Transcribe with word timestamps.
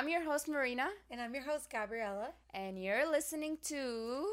I'm 0.00 0.08
your 0.08 0.24
host, 0.24 0.48
Marina. 0.48 0.88
And 1.10 1.20
I'm 1.20 1.34
your 1.34 1.42
host, 1.42 1.68
Gabriella. 1.70 2.30
And 2.54 2.82
you're 2.82 3.06
listening 3.06 3.58
to 3.64 4.26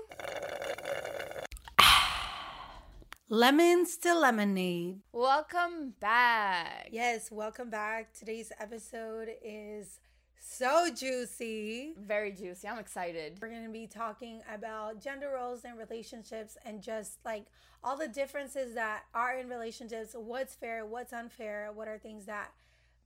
Lemons 3.28 3.98
to 3.98 4.18
Lemonade. 4.18 5.02
Welcome 5.12 5.96
back. 6.00 6.88
Yes, 6.94 7.30
welcome 7.30 7.70
back. 7.70 8.14
Today's 8.14 8.54
episode 8.62 9.28
is 9.44 10.00
so 10.40 10.88
juicy. 10.90 11.96
Very 12.00 12.32
juicy. 12.32 12.66
I'm 12.66 12.80
excited. 12.80 13.38
We're 13.42 13.50
going 13.50 13.66
to 13.66 13.70
be 13.70 13.88
talking 13.88 14.40
about 14.50 15.02
gender 15.02 15.32
roles 15.36 15.66
and 15.66 15.78
relationships 15.78 16.56
and 16.66 16.82
just 16.82 17.18
like 17.26 17.44
all 17.84 17.98
the 17.98 18.08
differences 18.08 18.74
that 18.76 19.04
are 19.14 19.38
in 19.38 19.50
relationships, 19.50 20.16
what's 20.18 20.56
fair, 20.56 20.86
what's 20.86 21.12
unfair, 21.12 21.72
what 21.74 21.90
are 21.90 21.98
things 21.98 22.26
that 22.28 22.54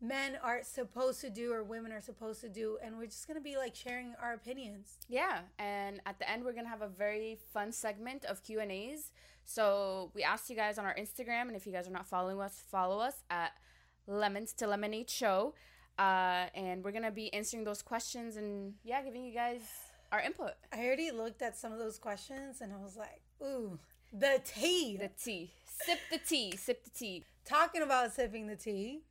men 0.01 0.37
are 0.43 0.61
supposed 0.63 1.21
to 1.21 1.29
do 1.29 1.53
or 1.53 1.63
women 1.63 1.91
are 1.91 2.01
supposed 2.01 2.41
to 2.41 2.49
do 2.49 2.77
and 2.83 2.97
we're 2.97 3.05
just 3.05 3.27
going 3.27 3.37
to 3.37 3.43
be 3.43 3.55
like 3.55 3.75
sharing 3.75 4.15
our 4.21 4.33
opinions. 4.33 4.97
Yeah 5.07 5.39
and 5.59 6.01
at 6.05 6.17
the 6.17 6.29
end 6.29 6.43
we're 6.43 6.53
going 6.53 6.65
to 6.65 6.69
have 6.69 6.81
a 6.81 6.87
very 6.87 7.37
fun 7.53 7.71
segment 7.71 8.25
of 8.25 8.43
q 8.43 8.59
and 8.59 8.71
a's. 8.71 9.11
So 9.45 10.11
we 10.15 10.23
asked 10.23 10.49
you 10.49 10.55
guys 10.55 10.77
on 10.79 10.85
our 10.85 10.95
instagram 10.95 11.43
and 11.43 11.55
if 11.55 11.67
you 11.67 11.71
guys 11.71 11.87
are 11.87 11.91
not 11.91 12.07
following 12.07 12.39
us 12.41 12.61
follow 12.71 12.99
us 12.99 13.23
at 13.29 13.51
lemons 14.07 14.53
to 14.53 14.67
lemonade 14.67 15.09
show. 15.09 15.53
Uh, 15.99 16.47
and 16.55 16.83
we're 16.83 16.91
going 16.91 17.03
to 17.03 17.11
be 17.11 17.31
answering 17.33 17.63
those 17.63 17.83
questions 17.83 18.37
and 18.37 18.73
yeah 18.83 19.03
giving 19.03 19.23
you 19.23 19.33
guys 19.33 19.61
our 20.11 20.19
input. 20.19 20.53
I 20.73 20.83
already 20.85 21.11
looked 21.11 21.41
at 21.41 21.57
some 21.57 21.71
of 21.71 21.79
those 21.79 21.97
questions 21.97 22.59
and 22.59 22.73
i 22.73 22.77
was 22.77 22.97
like 22.97 23.21
ooh 23.41 23.77
the 24.13 24.41
tea. 24.43 24.97
The 24.97 25.09
tea. 25.23 25.51
Sip 25.85 25.99
the 26.11 26.17
tea. 26.17 26.57
Sip 26.57 26.83
the 26.83 26.89
tea. 26.89 27.23
Talking 27.45 27.81
about 27.81 28.11
sipping 28.11 28.47
the 28.47 28.55
tea 28.55 29.03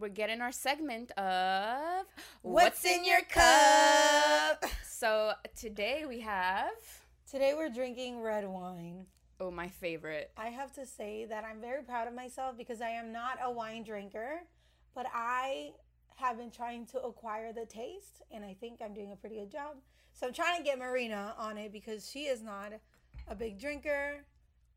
we're 0.00 0.08
getting 0.08 0.40
our 0.40 0.52
segment 0.52 1.10
of 1.12 2.06
What's, 2.42 2.82
What's 2.82 2.84
in 2.86 3.04
Your 3.04 3.22
Cup? 3.22 4.64
So 5.00 5.32
today 5.56 6.04
we 6.06 6.20
have. 6.20 6.72
Today 7.30 7.54
we're 7.56 7.70
drinking 7.70 8.20
red 8.20 8.46
wine. 8.46 9.06
Oh, 9.40 9.50
my 9.50 9.68
favorite. 9.68 10.30
I 10.36 10.48
have 10.48 10.74
to 10.74 10.84
say 10.84 11.24
that 11.24 11.42
I'm 11.42 11.58
very 11.58 11.82
proud 11.82 12.06
of 12.06 12.12
myself 12.12 12.58
because 12.58 12.82
I 12.82 12.90
am 12.90 13.10
not 13.10 13.38
a 13.42 13.50
wine 13.50 13.82
drinker, 13.82 14.42
but 14.94 15.06
I 15.14 15.70
have 16.16 16.36
been 16.36 16.50
trying 16.50 16.84
to 16.88 17.00
acquire 17.00 17.50
the 17.50 17.64
taste 17.64 18.20
and 18.30 18.44
I 18.44 18.54
think 18.60 18.82
I'm 18.84 18.92
doing 18.92 19.12
a 19.12 19.16
pretty 19.16 19.36
good 19.36 19.50
job. 19.50 19.76
So 20.12 20.26
I'm 20.26 20.34
trying 20.34 20.58
to 20.58 20.62
get 20.62 20.78
Marina 20.78 21.34
on 21.38 21.56
it 21.56 21.72
because 21.72 22.10
she 22.10 22.24
is 22.24 22.42
not 22.42 22.74
a 23.26 23.34
big 23.34 23.58
drinker, 23.58 24.26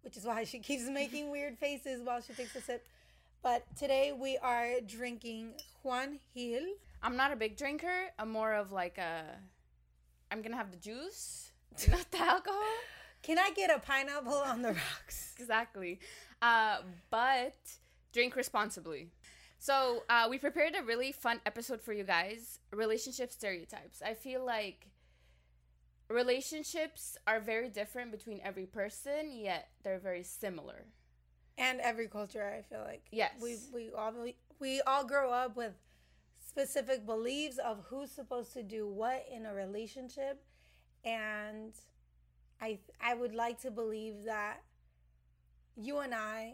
which 0.04 0.16
is 0.16 0.24
why 0.24 0.46
she 0.46 0.60
keeps 0.60 0.84
making 0.90 1.32
weird 1.32 1.58
faces 1.58 2.02
while 2.02 2.22
she 2.22 2.32
takes 2.32 2.56
a 2.56 2.62
sip. 2.62 2.86
But 3.44 3.66
today 3.76 4.14
we 4.18 4.38
are 4.38 4.80
drinking 4.88 5.56
Juan 5.84 6.20
Gil. 6.34 6.64
I'm 7.02 7.18
not 7.18 7.34
a 7.34 7.36
big 7.36 7.58
drinker. 7.58 8.06
I'm 8.18 8.32
more 8.32 8.54
of 8.54 8.72
like 8.72 8.98
a. 8.98 9.26
I'm 10.32 10.42
gonna 10.42 10.56
have 10.56 10.72
the 10.72 10.78
juice, 10.78 11.52
not 11.90 12.10
the 12.10 12.22
alcohol. 12.22 12.64
Can 13.22 13.38
I 13.38 13.52
get 13.54 13.70
a 13.70 13.80
pineapple 13.80 14.34
on 14.34 14.62
the 14.62 14.70
rocks? 14.70 15.36
exactly. 15.38 16.00
Uh, 16.42 16.78
but 17.10 17.58
drink 18.14 18.38
responsibly. 18.38 19.10
So 19.60 20.04
uh, 20.10 20.28
we 20.30 20.38
prepared 20.38 20.76
a 20.80 20.84
really 20.84 21.12
fun 21.12 21.42
episode 21.46 21.82
for 21.82 21.92
you 21.92 22.06
guys. 22.06 22.60
Relationship 22.72 23.34
stereotypes. 23.34 24.02
I 24.02 24.14
feel 24.14 24.46
like 24.46 24.88
relationships 26.10 27.18
are 27.28 27.42
very 27.42 27.68
different 27.68 28.12
between 28.12 28.40
every 28.42 28.66
person, 28.66 29.34
yet 29.34 29.68
they're 29.84 30.00
very 30.00 30.24
similar 30.24 30.86
and 31.58 31.80
every 31.82 32.08
culture 32.08 32.46
i 32.58 32.62
feel 32.62 32.84
like. 32.86 33.04
Yes. 33.12 33.34
We 33.42 33.58
we 33.74 33.92
all 33.92 34.14
we 34.60 34.82
all 34.82 35.06
grow 35.06 35.32
up 35.32 35.56
with 35.56 35.74
specific 36.40 37.06
beliefs 37.06 37.58
of 37.58 37.80
who's 37.90 38.12
supposed 38.12 38.54
to 38.54 38.64
do 38.64 38.88
what 38.88 39.26
in 39.32 39.46
a 39.46 39.54
relationship. 39.54 40.44
And 41.06 41.74
i 42.62 42.80
i 43.02 43.14
would 43.14 43.34
like 43.34 43.62
to 43.62 43.72
believe 43.72 44.24
that 44.26 44.62
you 45.76 46.00
and 46.00 46.14
i 46.14 46.54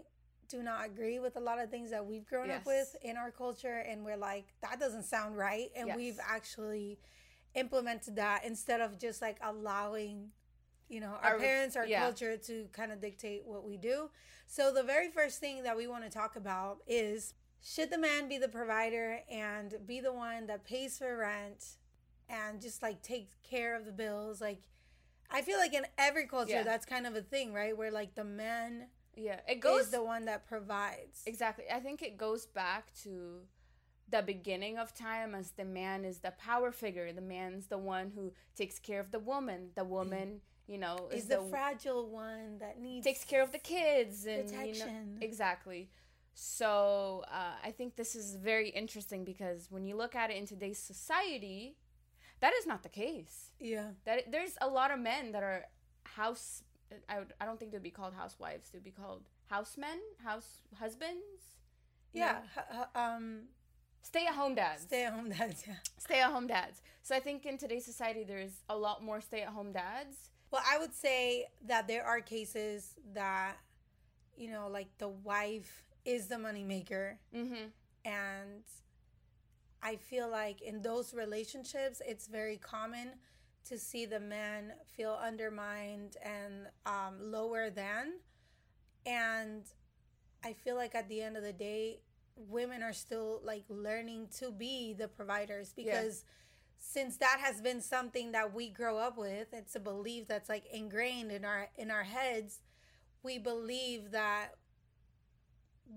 do 0.49 0.63
not 0.63 0.85
agree 0.85 1.19
with 1.19 1.35
a 1.35 1.39
lot 1.39 1.59
of 1.59 1.69
things 1.69 1.91
that 1.91 2.05
we've 2.05 2.25
grown 2.25 2.47
yes. 2.47 2.61
up 2.61 2.65
with 2.65 2.95
in 3.03 3.15
our 3.15 3.31
culture. 3.31 3.85
And 3.87 4.03
we're 4.03 4.17
like 4.17 4.47
that 4.61 4.79
doesn't 4.79 5.03
sound 5.03 5.37
right. 5.37 5.69
And 5.75 5.87
yes. 5.87 5.97
we've 5.97 6.19
actually 6.27 6.99
implemented 7.55 8.15
that 8.17 8.43
instead 8.45 8.81
of 8.81 8.99
just 8.99 9.21
like 9.21 9.37
allowing 9.41 10.29
you 10.89 10.99
know 10.99 11.15
our, 11.21 11.33
our 11.33 11.39
parents 11.39 11.75
our 11.75 11.85
yeah. 11.85 12.01
culture 12.01 12.35
to 12.35 12.65
kind 12.73 12.91
of 12.91 12.99
dictate 12.99 13.43
what 13.45 13.65
we 13.65 13.77
do. 13.77 14.09
So 14.47 14.73
the 14.73 14.83
very 14.83 15.09
first 15.09 15.39
thing 15.39 15.63
that 15.63 15.77
we 15.77 15.87
want 15.87 16.03
to 16.03 16.09
talk 16.09 16.35
about 16.35 16.79
is 16.87 17.35
should 17.61 17.91
the 17.91 17.97
man 17.97 18.27
be 18.27 18.37
the 18.37 18.47
provider 18.47 19.19
and 19.29 19.75
be 19.85 19.99
the 19.99 20.13
one 20.13 20.47
that 20.47 20.65
pays 20.65 20.97
for 20.97 21.17
rent 21.17 21.77
and 22.27 22.61
just 22.61 22.81
like 22.81 23.01
take 23.01 23.29
care 23.43 23.75
of 23.75 23.85
the 23.85 23.91
bills? 23.91 24.41
Like 24.41 24.61
i 25.31 25.43
feel 25.43 25.59
like 25.59 25.75
in 25.75 25.85
every 25.99 26.25
culture 26.25 26.53
yeah. 26.53 26.63
that's 26.63 26.87
kind 26.87 27.05
of 27.05 27.15
a 27.15 27.21
thing 27.21 27.53
right? 27.53 27.77
Where 27.77 27.91
like 27.91 28.15
the 28.15 28.23
man 28.23 28.87
yeah 29.15 29.41
it 29.47 29.59
goes 29.59 29.85
is 29.85 29.89
the 29.91 30.03
one 30.03 30.25
that 30.25 30.47
provides. 30.47 31.23
Exactly. 31.25 31.65
I 31.71 31.79
think 31.79 32.01
it 32.01 32.17
goes 32.17 32.47
back 32.47 32.91
to 33.03 33.41
the 34.09 34.21
beginning 34.23 34.77
of 34.77 34.93
time 34.95 35.35
as 35.35 35.51
the 35.51 35.65
man 35.65 36.03
is 36.03 36.19
the 36.19 36.31
power 36.31 36.71
figure 36.71 37.11
the 37.13 37.21
man's 37.21 37.67
the 37.67 37.77
one 37.77 38.11
who 38.15 38.31
takes 38.55 38.79
care 38.79 38.99
of 38.99 39.11
the 39.11 39.19
woman. 39.19 39.69
The 39.75 39.83
woman 39.83 40.41
you 40.69 40.77
know 40.77 41.09
is, 41.11 41.25
the, 41.25 41.37
the, 41.37 41.43
fragile 41.49 42.07
one 42.07 42.59
that 42.59 42.79
needs 42.79 43.05
takes 43.05 43.25
care 43.25 43.41
of 43.41 43.51
the 43.51 43.57
kids 43.57 44.25
and 44.25 44.47
protection. 44.47 44.87
You 44.87 45.19
know, 45.19 45.27
exactly 45.27 45.89
so 46.35 47.23
uh, 47.31 47.55
i 47.63 47.71
think 47.71 47.95
this 47.95 48.15
is 48.15 48.35
very 48.35 48.69
interesting 48.69 49.25
because 49.25 49.67
when 49.69 49.83
you 49.83 49.95
look 49.95 50.15
at 50.15 50.29
it 50.29 50.37
in 50.37 50.45
today's 50.45 50.77
society 50.77 51.75
that 52.39 52.53
is 52.53 52.65
not 52.67 52.83
the 52.83 52.89
case 52.89 53.51
yeah 53.59 53.87
that 54.05 54.31
there's 54.31 54.55
a 54.61 54.67
lot 54.67 54.91
of 54.91 54.99
men 54.99 55.31
that 55.31 55.43
are 55.43 55.65
house 56.03 56.63
i, 57.09 57.19
would, 57.19 57.33
I 57.41 57.45
don't 57.45 57.59
think 57.59 57.71
they'd 57.71 57.83
be 57.83 57.89
called 57.89 58.13
housewives 58.13 58.69
they'd 58.69 58.83
be 58.83 58.91
called 58.91 59.23
housemen 59.47 59.99
house 60.23 60.59
husbands 60.79 61.57
yeah 62.13 62.37
um 62.95 63.49
stay 64.01 64.25
at 64.25 64.33
home 64.33 64.55
dads. 64.55 64.83
Stay 64.83 65.05
at 65.05 65.13
home 65.13 65.29
dads, 65.29 65.63
yeah. 65.67 65.75
Stay 65.97 66.19
at 66.19 66.31
home 66.31 66.47
dads. 66.47 66.81
So 67.03 67.15
I 67.15 67.19
think 67.19 67.45
in 67.45 67.57
today's 67.57 67.85
society, 67.85 68.23
there's 68.23 68.63
a 68.69 68.77
lot 68.77 69.03
more 69.03 69.21
stay 69.21 69.41
at 69.41 69.49
home 69.49 69.71
dads. 69.71 70.29
Well, 70.51 70.63
I 70.67 70.77
would 70.79 70.93
say 70.93 71.47
that 71.67 71.87
there 71.87 72.05
are 72.05 72.21
cases 72.21 72.95
that, 73.13 73.57
you 74.35 74.49
know, 74.49 74.67
like 74.67 74.87
the 74.97 75.09
wife 75.09 75.85
is 76.05 76.27
the 76.27 76.35
moneymaker. 76.35 77.17
Mm-hmm. 77.35 77.65
And 78.05 78.63
I 79.83 79.95
feel 79.97 80.29
like 80.29 80.61
in 80.61 80.81
those 80.81 81.13
relationships, 81.13 82.01
it's 82.05 82.27
very 82.27 82.57
common 82.57 83.11
to 83.67 83.77
see 83.77 84.05
the 84.05 84.19
man 84.19 84.73
feel 84.95 85.19
undermined 85.23 86.17
and 86.23 86.67
um, 86.85 87.31
lower 87.31 87.69
than. 87.69 88.13
And 89.05 89.63
I 90.43 90.53
feel 90.53 90.75
like 90.75 90.95
at 90.95 91.07
the 91.09 91.21
end 91.21 91.37
of 91.37 91.43
the 91.43 91.53
day, 91.53 91.99
women 92.35 92.81
are 92.81 92.93
still 92.93 93.41
like 93.43 93.65
learning 93.69 94.29
to 94.39 94.51
be 94.51 94.93
the 94.93 95.07
providers 95.07 95.73
because. 95.75 96.23
Yeah 96.25 96.33
since 96.79 97.17
that 97.17 97.39
has 97.41 97.61
been 97.61 97.81
something 97.81 98.31
that 98.31 98.53
we 98.53 98.69
grow 98.69 98.97
up 98.97 99.17
with 99.17 99.53
it's 99.53 99.75
a 99.75 99.79
belief 99.79 100.27
that's 100.27 100.49
like 100.49 100.63
ingrained 100.73 101.31
in 101.31 101.45
our 101.45 101.69
in 101.77 101.91
our 101.91 102.03
heads. 102.03 102.61
We 103.21 103.37
believe 103.37 104.11
that 104.11 104.51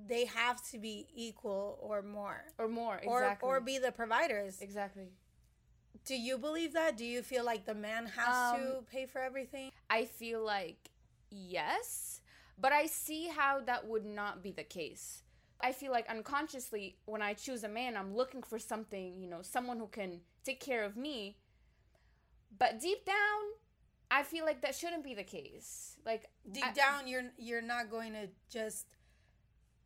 they 0.08 0.24
have 0.24 0.62
to 0.70 0.78
be 0.78 1.06
equal 1.14 1.78
or 1.80 2.02
more. 2.02 2.44
Or 2.58 2.68
more 2.68 2.96
exactly. 2.96 3.48
or 3.48 3.56
or 3.56 3.60
be 3.60 3.78
the 3.78 3.92
providers. 3.92 4.60
Exactly. 4.60 5.08
Do 6.04 6.16
you 6.16 6.36
believe 6.36 6.72
that? 6.72 6.96
Do 6.96 7.04
you 7.04 7.22
feel 7.22 7.44
like 7.44 7.64
the 7.64 7.74
man 7.74 8.06
has 8.06 8.54
um, 8.54 8.60
to 8.60 8.82
pay 8.90 9.06
for 9.06 9.20
everything? 9.20 9.70
I 9.88 10.04
feel 10.04 10.44
like 10.44 10.90
yes 11.30 12.20
but 12.58 12.72
i 12.72 12.86
see 12.86 13.28
how 13.28 13.60
that 13.60 13.86
would 13.86 14.04
not 14.04 14.42
be 14.42 14.52
the 14.52 14.62
case. 14.62 15.22
I 15.62 15.72
feel 15.72 15.92
like 15.92 16.08
unconsciously 16.08 16.96
when 17.04 17.22
I 17.22 17.34
choose 17.34 17.62
a 17.62 17.68
man, 17.68 17.96
I'm 17.96 18.16
looking 18.16 18.42
for 18.42 18.58
something, 18.58 19.20
you 19.20 19.28
know, 19.28 19.42
someone 19.42 19.78
who 19.78 19.86
can 19.86 20.20
take 20.44 20.60
care 20.60 20.84
of 20.84 20.96
me. 20.96 21.36
But 22.58 22.80
deep 22.80 23.04
down, 23.04 23.40
I 24.10 24.22
feel 24.22 24.44
like 24.44 24.60
that 24.62 24.74
shouldn't 24.74 25.04
be 25.04 25.14
the 25.14 25.24
case. 25.24 25.96
Like 26.04 26.28
deep 26.50 26.66
I, 26.66 26.72
down, 26.72 27.06
you're 27.06 27.24
you're 27.38 27.62
not 27.62 27.90
going 27.90 28.12
to 28.12 28.28
just 28.50 28.86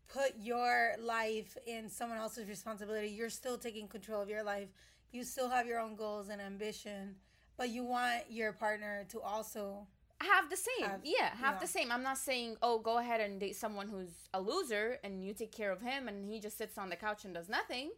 put 0.08 0.34
your 0.38 0.94
life 1.00 1.56
in 1.66 1.88
someone 1.88 2.18
else's 2.18 2.48
responsibility. 2.48 3.08
You're 3.08 3.30
still 3.30 3.58
taking 3.58 3.88
control 3.88 4.22
of 4.22 4.28
your 4.28 4.42
life. 4.42 4.68
You 5.12 5.24
still 5.24 5.48
have 5.48 5.66
your 5.66 5.80
own 5.80 5.96
goals 5.96 6.28
and 6.28 6.40
ambition, 6.40 7.16
but 7.56 7.70
you 7.70 7.84
want 7.84 8.24
your 8.28 8.52
partner 8.52 9.06
to 9.10 9.20
also 9.20 9.86
have 10.20 10.50
the 10.50 10.56
same. 10.56 10.88
Have, 10.88 11.00
yeah, 11.04 11.36
have 11.36 11.54
yeah. 11.54 11.58
the 11.60 11.66
same. 11.66 11.92
I'm 11.92 12.02
not 12.02 12.18
saying, 12.18 12.56
oh, 12.62 12.78
go 12.78 12.98
ahead 12.98 13.20
and 13.20 13.38
date 13.38 13.56
someone 13.56 13.88
who's 13.88 14.28
a 14.32 14.40
loser 14.40 14.98
and 15.04 15.22
you 15.24 15.34
take 15.34 15.52
care 15.52 15.70
of 15.70 15.80
him 15.80 16.08
and 16.08 16.26
he 16.26 16.40
just 16.40 16.58
sits 16.58 16.78
on 16.78 16.88
the 16.88 16.96
couch 16.96 17.24
and 17.24 17.34
does 17.34 17.48
nothing. 17.48 17.90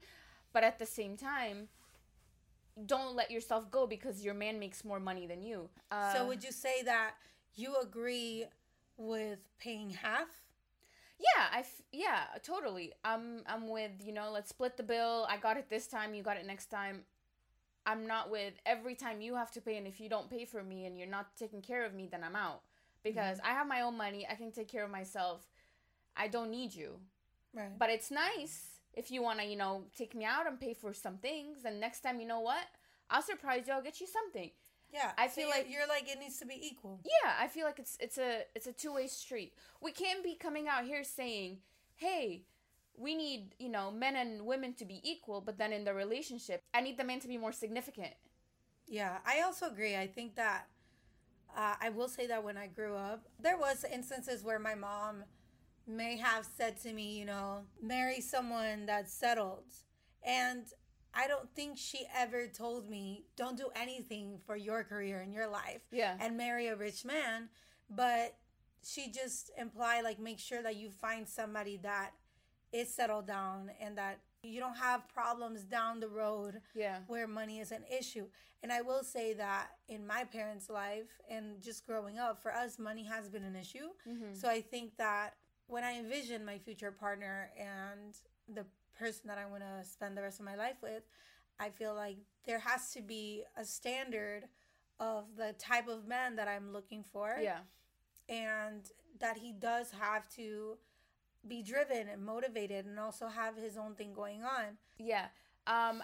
But 0.53 0.65
at 0.65 0.79
the 0.79 0.87
same 0.87 1.17
time, 1.17 1.69
don't 2.87 3.17
let 3.17 3.31
yourself 3.31 3.71
go 3.71 3.87
because 3.87 4.25
your 4.25 4.35
man 4.35 4.59
makes 4.59 4.85
more 4.85 5.01
money 5.01 5.27
than 5.27 5.43
you. 5.43 5.69
Uh, 5.91 6.15
so 6.15 6.27
would 6.27 6.45
you 6.45 6.53
say 6.53 6.83
that 6.83 7.13
you 7.55 7.77
agree 7.83 8.47
with 8.97 9.39
paying 9.59 9.91
half? 9.91 10.29
Yeah, 11.19 11.47
I 11.53 11.61
f- 11.61 11.83
yeah, 11.93 12.25
totally. 12.43 12.93
I'm 13.05 13.43
I'm 13.47 13.69
with, 13.69 13.93
you 14.05 14.13
know, 14.13 14.31
let's 14.33 14.51
split 14.51 14.77
the 14.77 14.83
bill. 14.83 15.27
I 15.29 15.37
got 15.37 15.57
it 15.57 15.69
this 15.69 15.87
time, 15.87 16.15
you 16.15 16.23
got 16.23 16.37
it 16.37 16.47
next 16.47 16.67
time. 16.67 17.03
I'm 17.87 18.07
not 18.07 18.31
with 18.31 18.55
every 18.67 18.95
time 18.95 19.21
you 19.21 19.35
have 19.35 19.51
to 19.53 19.61
pay, 19.61 19.77
and 19.77 19.87
if 19.87 19.99
you 19.99 20.09
don't 20.09 20.31
pay 20.31 20.45
for 20.45 20.63
me 20.63 20.85
and 20.87 20.99
you're 20.99 21.09
not 21.09 21.37
taking 21.37 21.63
care 21.63 21.85
of 21.85 21.95
me, 21.95 22.07
then 22.11 22.23
I'm 22.23 22.37
out 22.37 22.63
because 23.03 23.39
I 23.45 23.53
have 23.53 23.67
my 23.67 23.81
own 23.81 23.97
money. 23.97 24.27
I 24.31 24.35
can 24.35 24.53
take 24.53 24.69
care 24.69 24.85
of 24.85 24.91
myself. 24.91 25.47
I 26.17 26.29
don't 26.29 26.51
need 26.51 26.75
you. 26.75 27.01
Right. 27.55 27.79
But 27.79 27.91
it's 27.91 28.11
nice 28.11 28.78
if 28.95 29.11
you 29.11 29.23
want 29.23 29.39
to, 29.41 29.45
you 29.47 29.57
know, 29.57 29.85
take 29.97 30.15
me 30.15 30.25
out 30.25 30.47
and 30.47 30.59
pay 30.59 30.75
for 30.75 30.93
some 30.93 31.19
things. 31.19 31.59
And 31.65 31.81
next 31.81 32.01
time, 32.01 32.21
you 32.21 32.27
know 32.27 32.41
what? 32.41 32.65
I'll 33.11 33.23
surprise 33.23 33.65
you. 33.67 33.73
I'll 33.73 33.83
get 33.83 34.01
you 34.01 34.07
something. 34.07 34.51
yeah. 34.93 35.13
I 35.17 35.29
so 35.29 35.35
feel 35.35 35.49
you're- 35.49 35.59
like- 35.59 35.71
you're 35.73 35.87
like 35.89 36.09
it 36.09 36.19
needs 36.19 36.39
to 36.39 36.47
be 36.47 36.59
equal. 36.67 37.01
Yeah, 37.05 37.33
I 37.39 37.49
feel 37.49 37.65
like 37.65 37.79
it's 37.79 37.97
it's 38.01 38.19
a 38.19 38.43
it's 38.55 38.67
a 38.67 38.73
two 38.73 38.95
way 38.95 39.07
street. 39.07 39.53
We 39.81 39.93
can't 39.93 40.23
be 40.25 40.35
coming 40.35 40.67
out 40.69 40.85
here 40.85 41.05
saying, 41.05 41.59
"Hey, 41.97 42.45
we 42.97 43.15
need 43.15 43.55
you 43.59 43.69
know 43.69 43.91
men 43.91 44.17
and 44.17 44.45
women 44.47 44.75
to 44.75 44.85
be 44.85 45.01
equal," 45.03 45.41
but 45.41 45.57
then 45.59 45.73
in 45.73 45.85
the 45.85 45.95
relationship, 45.95 46.63
I 46.75 46.81
need 46.81 46.97
the 46.99 47.05
man 47.05 47.21
to 47.21 47.29
be 47.29 47.39
more 47.39 47.53
significant. 47.53 48.15
Yeah, 48.87 49.19
I 49.27 49.41
also 49.43 49.67
agree. 49.67 49.97
I 49.97 50.07
think 50.07 50.35
that 50.37 50.67
uh, 51.57 51.77
I 51.81 51.89
will 51.91 52.09
say 52.09 52.27
that 52.27 52.43
when 52.45 52.57
I 52.57 52.67
grew 52.67 52.95
up, 52.97 53.27
there 53.39 53.57
was 53.59 53.85
instances 53.85 54.43
where 54.43 54.59
my 54.59 54.75
mom 54.75 55.25
may 55.89 56.17
have 56.17 56.47
said 56.57 56.81
to 56.83 56.93
me, 56.93 57.19
you 57.19 57.25
know, 57.25 57.63
marry 57.83 58.21
someone 58.21 58.87
that's 58.87 59.13
settled, 59.13 59.65
and 60.23 60.65
I 61.15 61.27
don't 61.27 61.49
think 61.55 61.79
she 61.79 62.07
ever 62.15 62.47
told 62.47 62.89
me, 62.89 63.25
don't 63.37 63.57
do 63.57 63.71
anything 63.75 64.39
for 64.47 64.57
your 64.57 64.85
career 64.85 65.21
and 65.21 65.33
your 65.33 65.49
life 65.49 65.83
Yeah, 65.91 66.17
and 66.21 66.37
marry 66.37 66.67
a 66.69 66.77
rich 66.77 67.05
man, 67.05 67.49
but 67.91 68.37
she 68.85 69.11
just 69.11 69.51
implied 69.59 70.03
like 70.05 70.21
make 70.21 70.39
sure 70.39 70.63
that 70.63 70.77
you 70.77 70.91
find 70.91 71.29
somebody 71.29 71.79
that 71.83 72.13
is 72.73 72.93
settled 72.95 73.27
down 73.27 73.71
and 73.81 73.97
that 73.99 74.21
you 74.43 74.61
don't 74.61 74.77
have 74.77 75.09
problems 75.09 75.63
down 75.63 76.01
the 76.01 76.09
road 76.09 76.61
yeah, 76.75 76.99
where 77.07 77.27
money 77.27 77.59
is 77.59 77.73
an 77.73 77.85
issue. 77.91 78.27
And 78.63 78.73
I 78.73 78.83
will 78.83 79.05
say 79.05 79.35
that 79.35 79.69
in 79.89 80.07
my 80.07 80.25
parents' 80.25 80.69
life 80.69 81.21
and 81.31 81.63
just 81.63 81.87
growing 81.87 82.19
up, 82.19 82.43
for 82.43 82.53
us, 82.53 82.79
money 82.79 83.05
has 83.05 83.29
been 83.29 83.45
an 83.45 83.57
issue. 83.57 83.89
mm-hmm. 84.09 84.35
So 84.35 84.49
I 84.49 84.61
think 84.61 84.97
that 84.99 85.35
when 85.69 85.85
I 85.85 85.99
envision 85.99 86.45
my 86.45 86.59
future 86.59 86.91
partner 86.91 87.51
and 87.57 88.17
the 88.53 88.65
person 88.99 89.29
that 89.29 89.39
I 89.39 89.47
want 89.47 89.63
to 89.63 89.89
spend 89.89 90.17
the 90.17 90.23
rest 90.23 90.41
of 90.41 90.47
my 90.47 90.57
life 90.57 90.77
with, 90.83 91.03
I 91.61 91.69
feel 91.69 91.95
like 91.95 92.17
there 92.47 92.59
has 92.59 92.93
to 92.95 93.03
be 93.03 93.45
a 93.57 93.65
standard 93.65 94.45
of 94.99 95.25
the 95.37 95.55
type 95.59 95.87
of 95.87 96.09
man 96.09 96.37
that 96.37 96.49
I'm 96.49 96.73
looking 96.73 97.05
for 97.13 97.37
yeah, 97.41 97.59
and 98.29 98.91
that 99.21 99.37
he 99.37 99.53
does 99.53 99.93
have 99.93 100.29
to 100.37 100.79
be 101.47 101.63
driven 101.63 102.09
and 102.09 102.25
motivated 102.25 102.85
and 102.87 102.99
also 102.99 103.29
have 103.29 103.57
his 103.57 103.77
own 103.77 103.95
thing 103.95 104.13
going 104.13 104.43
on. 104.43 104.79
yeah. 104.99 105.27
Um, 105.67 106.03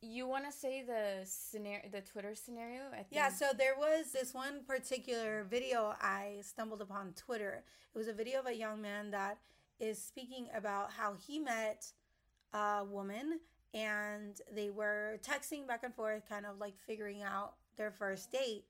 you 0.00 0.26
want 0.26 0.44
to 0.44 0.52
say 0.52 0.82
the 0.82 1.24
scenario, 1.24 1.88
the 1.90 2.00
Twitter 2.00 2.34
scenario? 2.34 2.82
I 2.92 2.96
think. 2.96 3.08
Yeah, 3.10 3.30
so 3.30 3.46
there 3.56 3.74
was 3.76 4.12
this 4.12 4.32
one 4.32 4.64
particular 4.66 5.44
video 5.48 5.94
I 6.00 6.36
stumbled 6.42 6.82
upon 6.82 7.14
Twitter. 7.14 7.64
It 7.94 7.98
was 7.98 8.08
a 8.08 8.12
video 8.12 8.40
of 8.40 8.46
a 8.46 8.54
young 8.54 8.80
man 8.80 9.10
that 9.10 9.38
is 9.80 10.02
speaking 10.02 10.48
about 10.54 10.92
how 10.92 11.14
he 11.26 11.38
met 11.38 11.86
a 12.52 12.84
woman 12.84 13.40
and 13.74 14.40
they 14.52 14.70
were 14.70 15.18
texting 15.22 15.66
back 15.66 15.82
and 15.84 15.94
forth, 15.94 16.28
kind 16.28 16.46
of 16.46 16.58
like 16.58 16.74
figuring 16.86 17.22
out 17.22 17.54
their 17.76 17.90
first 17.90 18.32
date. 18.32 18.64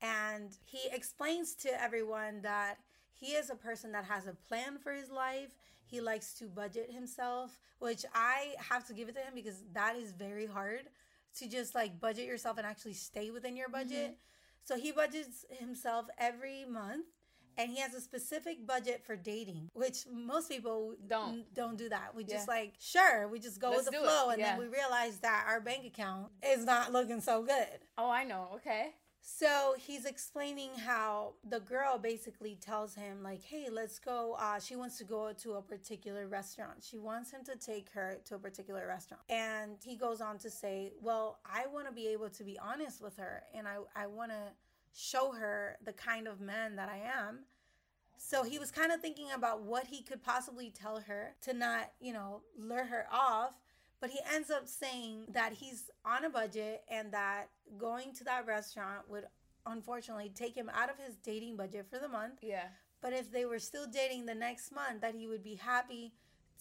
And 0.00 0.50
he 0.64 0.88
explains 0.90 1.54
to 1.56 1.82
everyone 1.82 2.42
that 2.42 2.78
he 3.12 3.32
is 3.32 3.50
a 3.50 3.54
person 3.54 3.92
that 3.92 4.04
has 4.06 4.26
a 4.26 4.34
plan 4.48 4.78
for 4.82 4.92
his 4.92 5.10
life. 5.10 5.54
He 5.92 6.00
likes 6.00 6.32
to 6.38 6.46
budget 6.46 6.90
himself, 6.90 7.58
which 7.78 8.06
I 8.14 8.54
have 8.70 8.86
to 8.86 8.94
give 8.94 9.10
it 9.10 9.14
to 9.16 9.20
him 9.20 9.34
because 9.34 9.62
that 9.74 9.94
is 9.94 10.12
very 10.12 10.46
hard 10.46 10.84
to 11.38 11.46
just 11.46 11.74
like 11.74 12.00
budget 12.00 12.24
yourself 12.24 12.56
and 12.56 12.66
actually 12.66 12.94
stay 12.94 13.30
within 13.30 13.56
your 13.56 13.68
budget. 13.68 14.12
Mm-hmm. 14.12 14.64
So 14.64 14.78
he 14.78 14.90
budgets 14.90 15.44
himself 15.50 16.06
every 16.16 16.64
month 16.64 17.04
and 17.58 17.70
he 17.70 17.78
has 17.80 17.92
a 17.92 18.00
specific 18.00 18.66
budget 18.66 19.02
for 19.04 19.16
dating, 19.16 19.68
which 19.74 20.06
most 20.10 20.48
people 20.48 20.94
Don't. 21.06 21.28
n- 21.40 21.44
don't 21.52 21.76
do 21.76 21.90
that. 21.90 22.14
We 22.14 22.24
just 22.24 22.48
Yeah. 22.48 22.54
like, 22.54 22.72
sure, 22.78 23.28
we 23.28 23.38
just 23.38 23.60
go 23.60 23.68
Let's 23.72 23.84
with 23.84 23.92
the 23.94 24.00
flow 24.00 24.30
and 24.30 24.42
then 24.42 24.58
we 24.58 24.68
realize 24.68 25.18
that 25.18 25.44
our 25.46 25.60
bank 25.60 25.84
account 25.84 26.32
is 26.42 26.64
not 26.64 26.90
looking 26.90 27.20
so 27.20 27.42
good. 27.42 27.68
Oh, 27.98 28.08
I 28.08 28.24
know. 28.24 28.48
Okay. 28.54 28.94
So 29.24 29.76
he's 29.78 30.04
explaining 30.04 30.70
how 30.84 31.34
the 31.48 31.60
girl 31.60 31.96
basically 31.96 32.56
tells 32.60 32.96
him, 32.96 33.22
like, 33.22 33.40
hey, 33.40 33.68
let's 33.70 34.00
go. 34.00 34.36
Uh, 34.36 34.58
she 34.58 34.74
wants 34.74 34.98
to 34.98 35.04
go 35.04 35.32
to 35.42 35.52
a 35.52 35.62
particular 35.62 36.26
restaurant. 36.26 36.82
She 36.82 36.98
wants 36.98 37.30
him 37.30 37.44
to 37.44 37.54
take 37.54 37.88
her 37.90 38.18
to 38.24 38.34
a 38.34 38.38
particular 38.38 38.84
restaurant. 38.88 39.22
And 39.30 39.76
he 39.84 39.94
goes 39.96 40.20
on 40.20 40.38
to 40.38 40.50
say, 40.50 40.92
well, 41.00 41.38
I 41.46 41.66
want 41.72 41.86
to 41.86 41.92
be 41.92 42.08
able 42.08 42.30
to 42.30 42.42
be 42.42 42.58
honest 42.58 43.00
with 43.00 43.16
her 43.18 43.44
and 43.54 43.68
I, 43.68 43.76
I 43.94 44.08
want 44.08 44.32
to 44.32 44.52
show 44.92 45.32
her 45.32 45.76
the 45.84 45.92
kind 45.92 46.26
of 46.26 46.40
man 46.40 46.74
that 46.76 46.88
I 46.88 46.98
am. 47.28 47.44
So 48.18 48.42
he 48.42 48.58
was 48.58 48.70
kind 48.72 48.90
of 48.90 49.00
thinking 49.00 49.30
about 49.34 49.62
what 49.62 49.86
he 49.86 50.02
could 50.02 50.22
possibly 50.22 50.70
tell 50.70 51.00
her 51.00 51.34
to 51.42 51.52
not, 51.52 51.92
you 52.00 52.12
know, 52.12 52.42
lure 52.58 52.84
her 52.84 53.06
off. 53.10 53.54
But 54.02 54.10
he 54.10 54.18
ends 54.34 54.50
up 54.50 54.66
saying 54.66 55.26
that 55.32 55.52
he's 55.52 55.84
on 56.04 56.24
a 56.24 56.28
budget 56.28 56.82
and 56.90 57.12
that 57.12 57.50
going 57.78 58.12
to 58.14 58.24
that 58.24 58.48
restaurant 58.48 59.08
would 59.08 59.26
unfortunately 59.64 60.32
take 60.34 60.56
him 60.56 60.68
out 60.74 60.90
of 60.90 60.96
his 60.98 61.14
dating 61.14 61.56
budget 61.56 61.86
for 61.88 62.00
the 62.00 62.08
month. 62.08 62.40
Yeah. 62.42 62.64
But 63.00 63.12
if 63.12 63.30
they 63.30 63.44
were 63.44 63.60
still 63.60 63.86
dating 63.86 64.26
the 64.26 64.34
next 64.34 64.72
month, 64.72 65.02
that 65.02 65.14
he 65.14 65.28
would 65.28 65.44
be 65.44 65.54
happy 65.54 66.14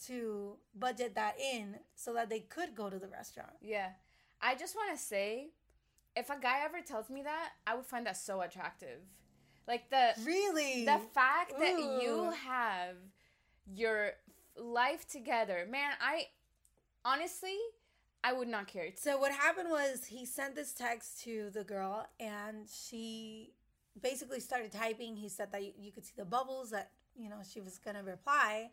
to 0.06 0.58
budget 0.78 1.16
that 1.16 1.34
in 1.40 1.78
so 1.96 2.14
that 2.14 2.30
they 2.30 2.42
could 2.42 2.76
go 2.76 2.92
to 2.92 3.00
the 3.00 3.08
restaurant. 3.08 3.54
Yeah. 3.60 3.90
I 4.40 4.54
just 4.54 4.76
want 4.76 4.96
to 4.96 5.04
say, 5.04 5.50
if 6.16 6.30
a 6.30 6.40
guy 6.40 6.60
ever 6.64 6.82
tells 6.82 7.10
me 7.10 7.24
that, 7.24 7.50
I 7.66 7.76
would 7.76 7.88
find 7.88 8.06
that 8.06 8.18
so 8.18 8.42
attractive. 8.42 9.00
Like 9.68 9.90
the 9.90 10.14
Really? 10.24 10.86
the 10.86 11.00
fact 11.16 11.58
that 11.58 11.80
you 12.04 12.32
have 12.46 12.98
your 13.74 14.12
life 14.56 15.08
together, 15.08 15.66
man. 15.68 15.94
I 16.00 16.28
honestly, 17.04 17.58
I 18.24 18.34
would 18.34 18.48
not 18.48 18.68
care. 18.68 18.90
So 18.96 19.18
what 19.18 19.32
happened 19.32 19.70
was 19.70 20.06
he 20.06 20.26
sent 20.26 20.56
this 20.56 20.74
text 20.74 21.24
to 21.24 21.50
the 21.52 21.64
girl 21.64 22.06
and 22.20 22.68
she 22.70 23.54
basically 24.00 24.40
started 24.40 24.72
typing. 24.72 25.16
He 25.16 25.30
said 25.30 25.52
that 25.52 25.64
you, 25.64 25.92
could 25.92 26.06
see 26.06 26.14
the 26.16 26.26
bubbles 26.26 26.70
that, 26.72 26.92
you 27.16 27.30
know, 27.30 27.40
she 27.50 27.62
was 27.62 27.80
going 27.80 27.96
to 27.96 28.04
reply 28.04 28.70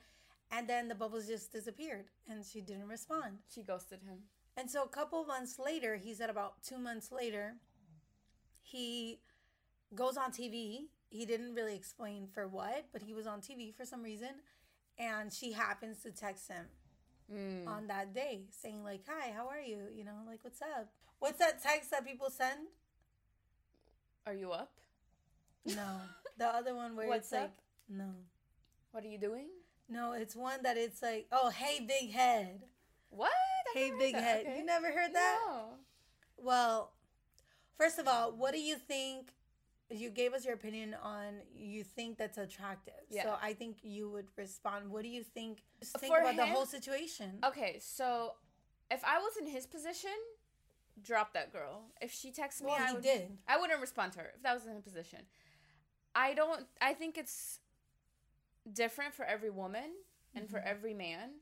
and 0.50 0.68
then 0.68 0.88
the 0.88 0.94
bubbles 0.94 1.26
just 1.26 1.52
disappeared 1.52 2.06
and 2.28 2.44
she 2.44 2.60
didn't 2.60 2.88
respond. 2.88 3.38
She 3.52 3.62
ghosted 3.62 4.00
him. 4.02 4.18
And 4.56 4.70
so 4.70 4.82
a 4.82 4.88
couple 4.88 5.24
months 5.24 5.58
later, 5.58 5.96
he 5.96 6.14
said 6.14 6.30
about 6.30 6.62
2 6.62 6.78
months 6.78 7.10
later, 7.12 7.54
he 8.62 9.20
goes 9.94 10.16
on 10.16 10.30
TV. 10.30 10.88
He 11.08 11.24
didn't 11.24 11.54
really 11.54 11.74
explain 11.74 12.26
for 12.26 12.46
what, 12.46 12.86
but 12.92 13.02
he 13.02 13.14
was 13.14 13.26
on 13.26 13.40
TV 13.40 13.74
for 13.74 13.86
some 13.86 14.02
reason 14.02 14.42
and 14.98 15.32
she 15.32 15.52
happens 15.52 16.02
to 16.02 16.10
text 16.10 16.48
him 16.48 16.66
Mm. 17.32 17.66
on 17.68 17.86
that 17.88 18.14
day 18.14 18.40
saying 18.62 18.82
like 18.82 19.02
hi 19.06 19.32
how 19.36 19.48
are 19.48 19.60
you 19.60 19.80
you 19.94 20.02
know 20.02 20.16
like 20.26 20.38
what's 20.42 20.62
up 20.62 20.88
what's 21.18 21.38
that 21.38 21.62
text 21.62 21.90
that 21.90 22.06
people 22.06 22.30
send 22.30 22.58
Are 24.26 24.32
you 24.32 24.50
up? 24.52 24.72
no 25.66 26.00
the 26.38 26.46
other 26.46 26.74
one 26.74 26.96
where 26.96 27.06
What's 27.08 27.26
it's 27.26 27.32
like 27.32 27.42
up? 27.44 27.58
no 27.88 28.10
What 28.92 29.04
are 29.04 29.08
you 29.08 29.18
doing? 29.18 29.48
no 29.90 30.12
it's 30.12 30.34
one 30.34 30.62
that 30.62 30.78
it's 30.78 31.02
like 31.02 31.26
oh 31.30 31.50
hey 31.50 31.84
big 31.86 32.12
head 32.12 32.62
What? 33.10 33.30
I 33.74 33.78
hey 33.78 33.92
big 33.98 34.14
head 34.14 34.46
Okay. 34.46 34.58
you 34.58 34.64
never 34.64 34.86
heard 34.86 35.12
that 35.14 35.38
No. 35.46 35.64
well 36.38 36.92
first 37.76 37.98
of 37.98 38.08
all 38.08 38.32
what 38.32 38.52
do 38.54 38.60
you 38.60 38.76
think 38.76 39.34
you 39.90 40.10
gave 40.10 40.34
us 40.34 40.44
your 40.44 40.54
opinion 40.54 40.94
on 41.02 41.34
you 41.54 41.82
think 41.82 42.18
that's 42.18 42.36
attractive 42.38 42.94
Yeah. 43.10 43.22
so 43.24 43.36
i 43.40 43.54
think 43.54 43.78
you 43.82 44.10
would 44.10 44.26
respond 44.36 44.90
what 44.90 45.02
do 45.02 45.08
you 45.08 45.22
think 45.22 45.62
just 45.80 45.96
think 45.98 46.12
For 46.14 46.20
about 46.20 46.36
the 46.36 46.46
whole 46.46 46.66
situation 46.66 47.38
Okay, 47.44 47.78
so 47.80 48.34
if 48.90 49.02
I 49.04 49.18
was 49.18 49.36
in 49.40 49.46
his 49.46 49.66
position, 49.66 50.10
drop 51.02 51.34
that 51.34 51.52
girl. 51.52 51.82
If 52.00 52.10
she 52.12 52.30
texts 52.32 52.62
me, 52.62 52.68
well 52.68 52.78
I 52.80 52.92
would, 52.94 53.02
did 53.02 53.36
I 53.46 53.58
wouldn't 53.58 53.80
respond 53.80 54.12
to 54.14 54.20
her 54.20 54.32
if 54.34 54.42
that 54.42 54.54
was 54.54 54.64
in 54.66 54.72
her 54.72 54.80
position. 54.80 55.20
I 56.14 56.32
don't. 56.34 56.66
I 56.80 56.94
think 56.94 57.18
it's 57.18 57.60
different 58.72 59.14
for 59.14 59.24
every 59.24 59.50
woman 59.50 59.92
and 60.34 60.48
for 60.48 60.58
Mhm. 60.58 60.66
every 60.66 60.94
man, 60.94 61.40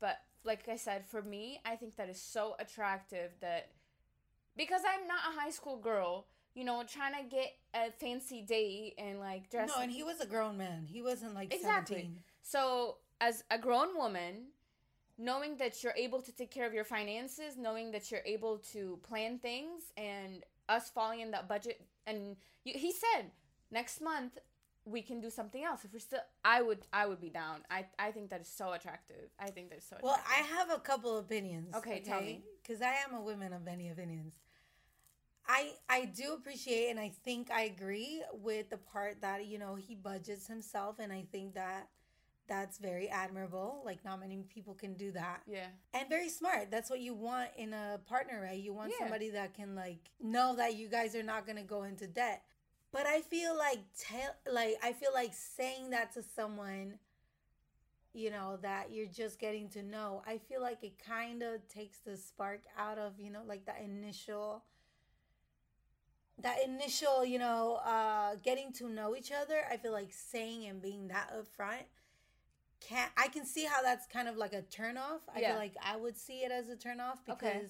but 0.00 0.18
like 0.44 0.68
I 0.68 0.76
said, 0.76 1.04
for 1.06 1.20
me, 1.22 1.60
I 1.64 1.76
think 1.76 1.96
that 1.96 2.08
is 2.08 2.20
so 2.20 2.56
attractive 2.58 3.32
that 3.40 3.70
because 4.56 4.82
I'm 4.86 5.06
not 5.06 5.20
a 5.34 5.38
high 5.38 5.50
school 5.50 5.76
girl, 5.76 6.26
you 6.58 6.64
know, 6.64 6.82
trying 6.86 7.14
to 7.14 7.28
get 7.30 7.54
a 7.72 7.92
fancy 7.92 8.42
date 8.42 8.94
and 8.98 9.20
like 9.20 9.48
dress. 9.48 9.70
no 9.74 9.80
and 9.82 9.92
he 9.92 10.02
was 10.02 10.20
a 10.20 10.26
grown 10.26 10.56
man 10.58 10.86
he 10.90 11.00
wasn't 11.02 11.32
like 11.34 11.54
Exactly. 11.54 12.02
17 12.02 12.18
So, 12.42 12.96
as 13.20 13.44
a 13.50 13.58
grown 13.58 13.96
woman, 13.96 14.34
knowing 15.18 15.56
that 15.58 15.82
you're 15.82 15.98
able 16.06 16.20
to 16.22 16.32
take 16.32 16.50
care 16.50 16.66
of 16.66 16.74
your 16.74 16.84
finances, 16.84 17.56
knowing 17.56 17.90
that 17.92 18.10
you're 18.10 18.26
able 18.36 18.58
to 18.72 18.98
plan 19.08 19.38
things, 19.38 19.92
and 19.96 20.44
us 20.68 20.90
falling 20.90 21.20
in 21.20 21.30
that 21.32 21.48
budget, 21.48 21.80
and 22.06 22.36
you, 22.64 22.72
he 22.76 22.92
said 22.92 23.30
next 23.70 24.00
month 24.00 24.38
we 24.84 25.02
can 25.02 25.20
do 25.20 25.30
something 25.30 25.62
else. 25.64 25.84
If 25.84 25.92
we're 25.92 25.98
still, 25.98 26.20
I 26.44 26.62
would, 26.62 26.78
I 26.92 27.06
would 27.06 27.20
be 27.20 27.28
down. 27.28 27.60
I, 27.70 27.86
I 27.98 28.10
think 28.10 28.30
that 28.30 28.40
is 28.40 28.48
so 28.48 28.72
attractive. 28.72 29.28
I 29.38 29.50
think 29.50 29.68
that 29.70 29.78
is 29.78 29.84
so. 29.84 29.96
Well, 30.02 30.18
I 30.26 30.42
have 30.56 30.70
a 30.70 30.78
couple 30.78 31.18
opinions. 31.18 31.74
Okay, 31.76 32.00
tell 32.00 32.20
me. 32.20 32.42
Because 32.62 32.80
I 32.80 32.94
am 33.06 33.14
a 33.14 33.20
woman 33.20 33.52
of 33.52 33.62
many 33.64 33.90
opinions. 33.90 34.34
I 35.48 35.72
I 35.88 36.04
do 36.04 36.34
appreciate 36.34 36.90
and 36.90 37.00
I 37.00 37.10
think 37.24 37.50
I 37.50 37.62
agree 37.62 38.22
with 38.32 38.68
the 38.70 38.76
part 38.76 39.22
that 39.22 39.46
you 39.46 39.58
know 39.58 39.74
he 39.76 39.94
budgets 39.94 40.46
himself 40.46 40.96
and 40.98 41.12
I 41.12 41.24
think 41.32 41.54
that 41.54 41.88
that's 42.48 42.78
very 42.78 43.08
admirable. 43.08 43.82
Like 43.84 44.04
not 44.04 44.20
many 44.20 44.42
people 44.52 44.74
can 44.74 44.94
do 44.94 45.12
that. 45.12 45.42
Yeah. 45.46 45.66
And 45.94 46.08
very 46.08 46.28
smart. 46.28 46.70
That's 46.70 46.88
what 46.90 47.00
you 47.00 47.14
want 47.14 47.50
in 47.56 47.74
a 47.74 48.00
partner, 48.06 48.40
right? 48.42 48.58
You 48.58 48.72
want 48.72 48.90
Yeah. 48.92 49.04
somebody 49.06 49.30
that 49.30 49.54
can 49.54 49.74
like 49.74 50.10
know 50.20 50.54
that 50.56 50.74
you 50.76 50.88
guys 50.88 51.14
are 51.14 51.22
not 51.22 51.46
going 51.46 51.56
to 51.56 51.62
go 51.62 51.82
into 51.82 52.06
debt. 52.06 52.42
But 52.90 53.06
I 53.06 53.20
feel 53.20 53.56
like 53.56 53.80
tell 53.98 54.34
like 54.50 54.76
I 54.82 54.92
feel 54.92 55.10
like 55.14 55.32
saying 55.34 55.90
that 55.90 56.12
to 56.14 56.22
someone 56.22 56.98
you 58.14 58.30
know 58.30 58.58
that 58.62 58.90
you're 58.90 59.06
just 59.06 59.38
getting 59.38 59.68
to 59.70 59.82
know. 59.82 60.22
I 60.26 60.38
feel 60.38 60.60
like 60.60 60.82
it 60.82 60.98
kind 60.98 61.42
of 61.42 61.66
takes 61.68 61.98
the 61.98 62.16
spark 62.16 62.62
out 62.76 62.98
of, 62.98 63.20
you 63.20 63.30
know, 63.30 63.42
like 63.46 63.66
that 63.66 63.80
initial 63.84 64.64
that 66.42 66.58
initial, 66.64 67.24
you 67.24 67.38
know, 67.38 67.80
uh 67.84 68.36
getting 68.44 68.72
to 68.74 68.88
know 68.88 69.16
each 69.16 69.32
other. 69.32 69.60
I 69.70 69.76
feel 69.76 69.92
like 69.92 70.12
saying 70.12 70.66
and 70.66 70.80
being 70.80 71.08
that 71.08 71.30
upfront 71.32 71.84
can 72.80 73.08
I 73.16 73.28
can 73.28 73.44
see 73.44 73.64
how 73.64 73.82
that's 73.82 74.06
kind 74.06 74.28
of 74.28 74.36
like 74.36 74.52
a 74.52 74.62
turnoff. 74.62 75.20
I 75.34 75.40
Yeah. 75.40 75.50
feel 75.50 75.58
like 75.58 75.74
I 75.82 75.96
would 75.96 76.16
see 76.16 76.40
it 76.44 76.52
as 76.52 76.68
a 76.68 76.76
turnoff 76.76 77.18
because 77.26 77.46
Okay. 77.46 77.68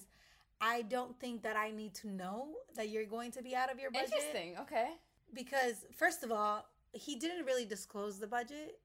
I 0.61 0.81
don't 0.83 1.17
think 1.19 1.43
that 1.43 1.55
I 1.55 1.71
need 1.71 1.95
to 1.95 2.09
know 2.09 2.55
that 2.75 2.89
you're 2.89 3.05
going 3.05 3.31
to 3.31 3.41
be 3.41 3.55
out 3.55 3.71
of 3.71 3.79
your 3.79 3.91
budget. 3.91 4.13
Interesting. 4.13 4.57
Okay. 4.59 4.89
Because 5.33 5.85
first 5.95 6.23
of 6.23 6.31
all, 6.31 6.65
he 6.91 7.15
didn't 7.15 7.45
really 7.45 7.65
disclose 7.65 8.19
the 8.19 8.27
budget. 8.27 8.79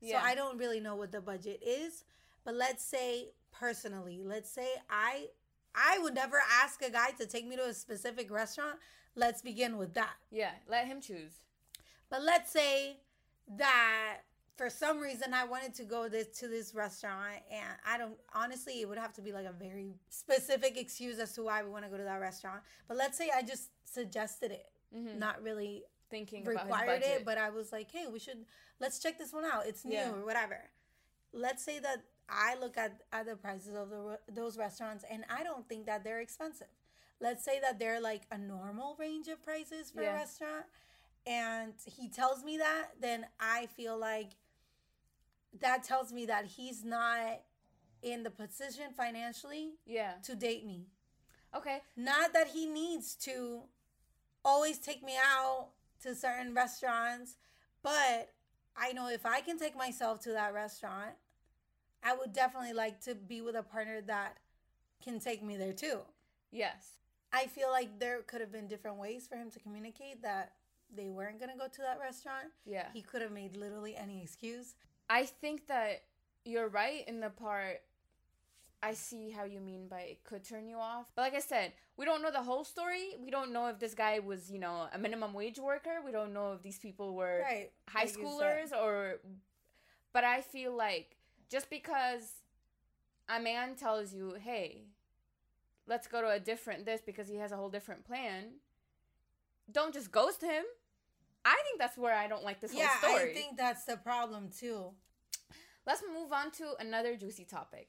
Yeah. 0.00 0.20
So 0.20 0.26
I 0.26 0.34
don't 0.34 0.58
really 0.58 0.80
know 0.80 0.96
what 0.96 1.12
the 1.12 1.20
budget 1.20 1.60
is. 1.64 2.04
But 2.44 2.54
let's 2.54 2.82
say 2.84 3.32
personally, 3.52 4.22
let's 4.24 4.50
say 4.50 4.68
I 4.90 5.28
I 5.74 5.98
would 6.00 6.14
never 6.14 6.40
ask 6.62 6.82
a 6.82 6.90
guy 6.90 7.10
to 7.18 7.26
take 7.26 7.46
me 7.46 7.56
to 7.56 7.66
a 7.66 7.74
specific 7.74 8.30
restaurant. 8.30 8.78
Let's 9.18 9.42
begin 9.42 9.76
with 9.78 9.94
that. 9.94 10.14
Yeah. 10.30 10.52
Let 10.68 10.86
him 10.86 11.00
choose. 11.00 11.32
But 12.08 12.22
let's 12.22 12.50
say 12.52 12.98
that 13.56 14.18
for 14.56 14.70
some 14.70 15.00
reason 15.00 15.34
I 15.34 15.44
wanted 15.44 15.74
to 15.74 15.84
go 15.84 16.08
this 16.08 16.28
to 16.38 16.48
this 16.48 16.74
restaurant 16.74 17.36
and 17.50 17.66
I 17.86 17.98
don't 17.98 18.16
honestly 18.34 18.80
it 18.80 18.88
would 18.88 18.98
have 18.98 19.12
to 19.14 19.22
be 19.22 19.32
like 19.32 19.46
a 19.46 19.52
very 19.52 19.94
specific 20.08 20.76
excuse 20.76 21.18
as 21.18 21.32
to 21.34 21.42
why 21.42 21.62
we 21.64 21.70
want 21.70 21.84
to 21.84 21.90
go 21.90 21.96
to 21.96 22.04
that 22.04 22.20
restaurant. 22.20 22.60
But 22.86 22.96
let's 22.96 23.18
say 23.18 23.30
I 23.34 23.42
just 23.42 23.70
suggested 23.84 24.52
it, 24.52 24.70
Mhm. 24.94 25.18
not 25.18 25.42
really 25.42 25.84
Thinking 26.10 26.44
required 26.44 27.02
it, 27.02 27.24
but 27.26 27.36
I 27.36 27.50
was 27.50 27.70
like, 27.70 27.90
hey, 27.90 28.06
we 28.06 28.18
should 28.18 28.46
let's 28.80 28.98
check 28.98 29.18
this 29.18 29.32
one 29.32 29.44
out. 29.44 29.66
It's 29.66 29.84
new 29.84 29.94
Yeah. 29.94 30.12
or 30.12 30.24
whatever. 30.24 30.70
Let's 31.32 31.62
say 31.62 31.78
that 31.80 31.98
I 32.28 32.54
look 32.56 32.78
at, 32.78 33.02
at 33.12 33.26
the 33.26 33.36
prices 33.36 33.74
of 33.74 33.90
the, 33.90 34.18
those 34.30 34.56
restaurants 34.56 35.04
and 35.10 35.24
I 35.28 35.42
don't 35.42 35.68
think 35.68 35.86
that 35.86 36.04
they're 36.04 36.20
expensive. 36.20 36.68
Let's 37.20 37.44
say 37.44 37.58
that 37.60 37.78
they're 37.78 38.00
like 38.00 38.22
a 38.30 38.38
normal 38.38 38.96
range 38.98 39.28
of 39.28 39.42
prices 39.42 39.90
for 39.90 40.02
Yeah. 40.02 40.12
a 40.12 40.14
restaurant 40.14 40.66
and 41.26 41.74
he 41.84 42.08
tells 42.08 42.42
me 42.42 42.56
that, 42.58 42.92
then 43.00 43.26
I 43.38 43.66
feel 43.66 43.98
like 43.98 44.30
that 45.60 45.82
tells 45.84 46.12
me 46.12 46.26
that 46.26 46.46
he's 46.46 46.84
not 46.84 47.42
in 48.02 48.22
the 48.22 48.30
position 48.30 48.92
financially 48.96 49.74
yeah. 49.84 50.12
to 50.22 50.34
date 50.34 50.64
me. 50.64 50.86
Okay. 51.54 51.82
Not 51.96 52.32
that 52.32 52.48
he 52.48 52.66
needs 52.66 53.14
to 53.16 53.62
always 54.44 54.78
take 54.78 55.02
me 55.02 55.16
out 55.22 55.68
to 56.02 56.14
certain 56.14 56.54
restaurants, 56.54 57.36
but 57.82 58.32
I 58.76 58.92
know 58.92 59.08
if 59.08 59.26
I 59.26 59.40
can 59.40 59.58
take 59.58 59.76
myself 59.76 60.20
to 60.20 60.32
that 60.32 60.54
restaurant, 60.54 61.12
I 62.02 62.16
would 62.16 62.32
definitely 62.32 62.72
like 62.72 63.00
to 63.02 63.14
be 63.14 63.40
with 63.40 63.56
a 63.56 63.62
partner 63.62 64.00
that 64.02 64.38
can 65.02 65.18
take 65.18 65.42
me 65.42 65.56
there 65.56 65.72
too. 65.72 66.00
Yes. 66.50 66.92
I 67.32 67.46
feel 67.46 67.70
like 67.70 67.98
there 67.98 68.22
could 68.22 68.40
have 68.40 68.52
been 68.52 68.66
different 68.66 68.96
ways 68.98 69.26
for 69.26 69.36
him 69.36 69.50
to 69.50 69.58
communicate 69.58 70.22
that 70.22 70.52
they 70.94 71.08
weren't 71.08 71.38
going 71.38 71.52
to 71.52 71.58
go 71.58 71.68
to 71.68 71.80
that 71.82 71.98
restaurant. 72.00 72.48
Yeah. 72.64 72.86
He 72.92 73.02
could 73.02 73.20
have 73.20 73.32
made 73.32 73.56
literally 73.56 73.94
any 73.96 74.22
excuse. 74.22 74.74
I 75.10 75.24
think 75.26 75.66
that 75.66 76.02
you're 76.44 76.68
right 76.68 77.06
in 77.06 77.20
the 77.20 77.30
part. 77.30 77.82
I 78.82 78.94
see 78.94 79.30
how 79.30 79.44
you 79.44 79.60
mean 79.60 79.88
by 79.88 80.00
it 80.02 80.24
could 80.24 80.44
turn 80.44 80.68
you 80.68 80.76
off. 80.76 81.06
But 81.16 81.22
like 81.22 81.34
I 81.34 81.40
said, 81.40 81.72
we 81.96 82.04
don't 82.04 82.22
know 82.22 82.30
the 82.30 82.42
whole 82.42 82.64
story. 82.64 83.10
We 83.22 83.30
don't 83.30 83.52
know 83.52 83.66
if 83.66 83.78
this 83.80 83.92
guy 83.92 84.20
was, 84.20 84.50
you 84.50 84.60
know, 84.60 84.88
a 84.92 84.98
minimum 84.98 85.34
wage 85.34 85.58
worker. 85.58 86.00
We 86.04 86.12
don't 86.12 86.32
know 86.32 86.52
if 86.52 86.62
these 86.62 86.78
people 86.78 87.14
were 87.14 87.42
Right. 87.44 87.72
high 87.88 88.04
like 88.04 88.12
schoolers 88.16 88.72
or 88.72 89.20
but 90.12 90.24
I 90.24 90.40
feel 90.40 90.74
like 90.74 91.16
just 91.50 91.68
because 91.70 92.40
a 93.28 93.40
man 93.40 93.74
tells 93.74 94.14
you, 94.14 94.34
"Hey, 94.34 94.84
let's 95.88 96.06
go 96.06 96.20
to 96.20 96.28
a 96.28 96.38
different 96.38 96.84
this 96.84 97.00
because 97.04 97.28
he 97.28 97.36
has 97.36 97.52
a 97.52 97.56
whole 97.56 97.70
different 97.70 98.04
plan." 98.04 98.60
Don't 99.70 99.92
just 99.92 100.10
ghost 100.12 100.42
him. 100.42 100.64
I 101.44 101.60
think 101.64 101.78
that's 101.78 101.96
where 101.96 102.14
I 102.14 102.26
don't 102.26 102.44
like 102.44 102.60
this 102.60 102.72
Yeah, 102.72 102.88
whole 102.88 103.10
story. 103.10 103.24
Yeah, 103.24 103.30
I 103.30 103.34
think 103.34 103.56
that's 103.56 103.84
the 103.84 103.96
problem 103.96 104.50
too. 104.50 104.92
Let's 105.86 106.02
move 106.02 106.32
on 106.32 106.50
to 106.52 106.74
another 106.80 107.16
juicy 107.16 107.44
topic. 107.44 107.88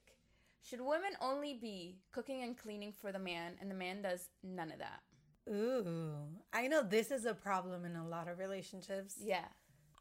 Should 0.62 0.82
women 0.82 1.12
only 1.22 1.54
be 1.54 2.00
cooking 2.12 2.44
and 2.44 2.58
cleaning 2.58 2.92
for 2.92 3.12
the 3.12 3.20
man 3.20 3.54
and 3.60 3.70
the 3.72 3.76
man 3.76 4.02
does 4.02 4.30
none 4.44 4.72
of 4.72 4.80
that? 4.80 5.02
Ooh, 5.50 6.14
I 6.54 6.68
know 6.68 6.84
this 6.84 7.12
is 7.12 7.26
a 7.26 7.34
problem 7.34 7.86
in 7.86 7.96
a 7.96 8.08
lot 8.08 8.28
of 8.28 8.38
relationships. 8.38 9.16
Yeah. 9.20 9.46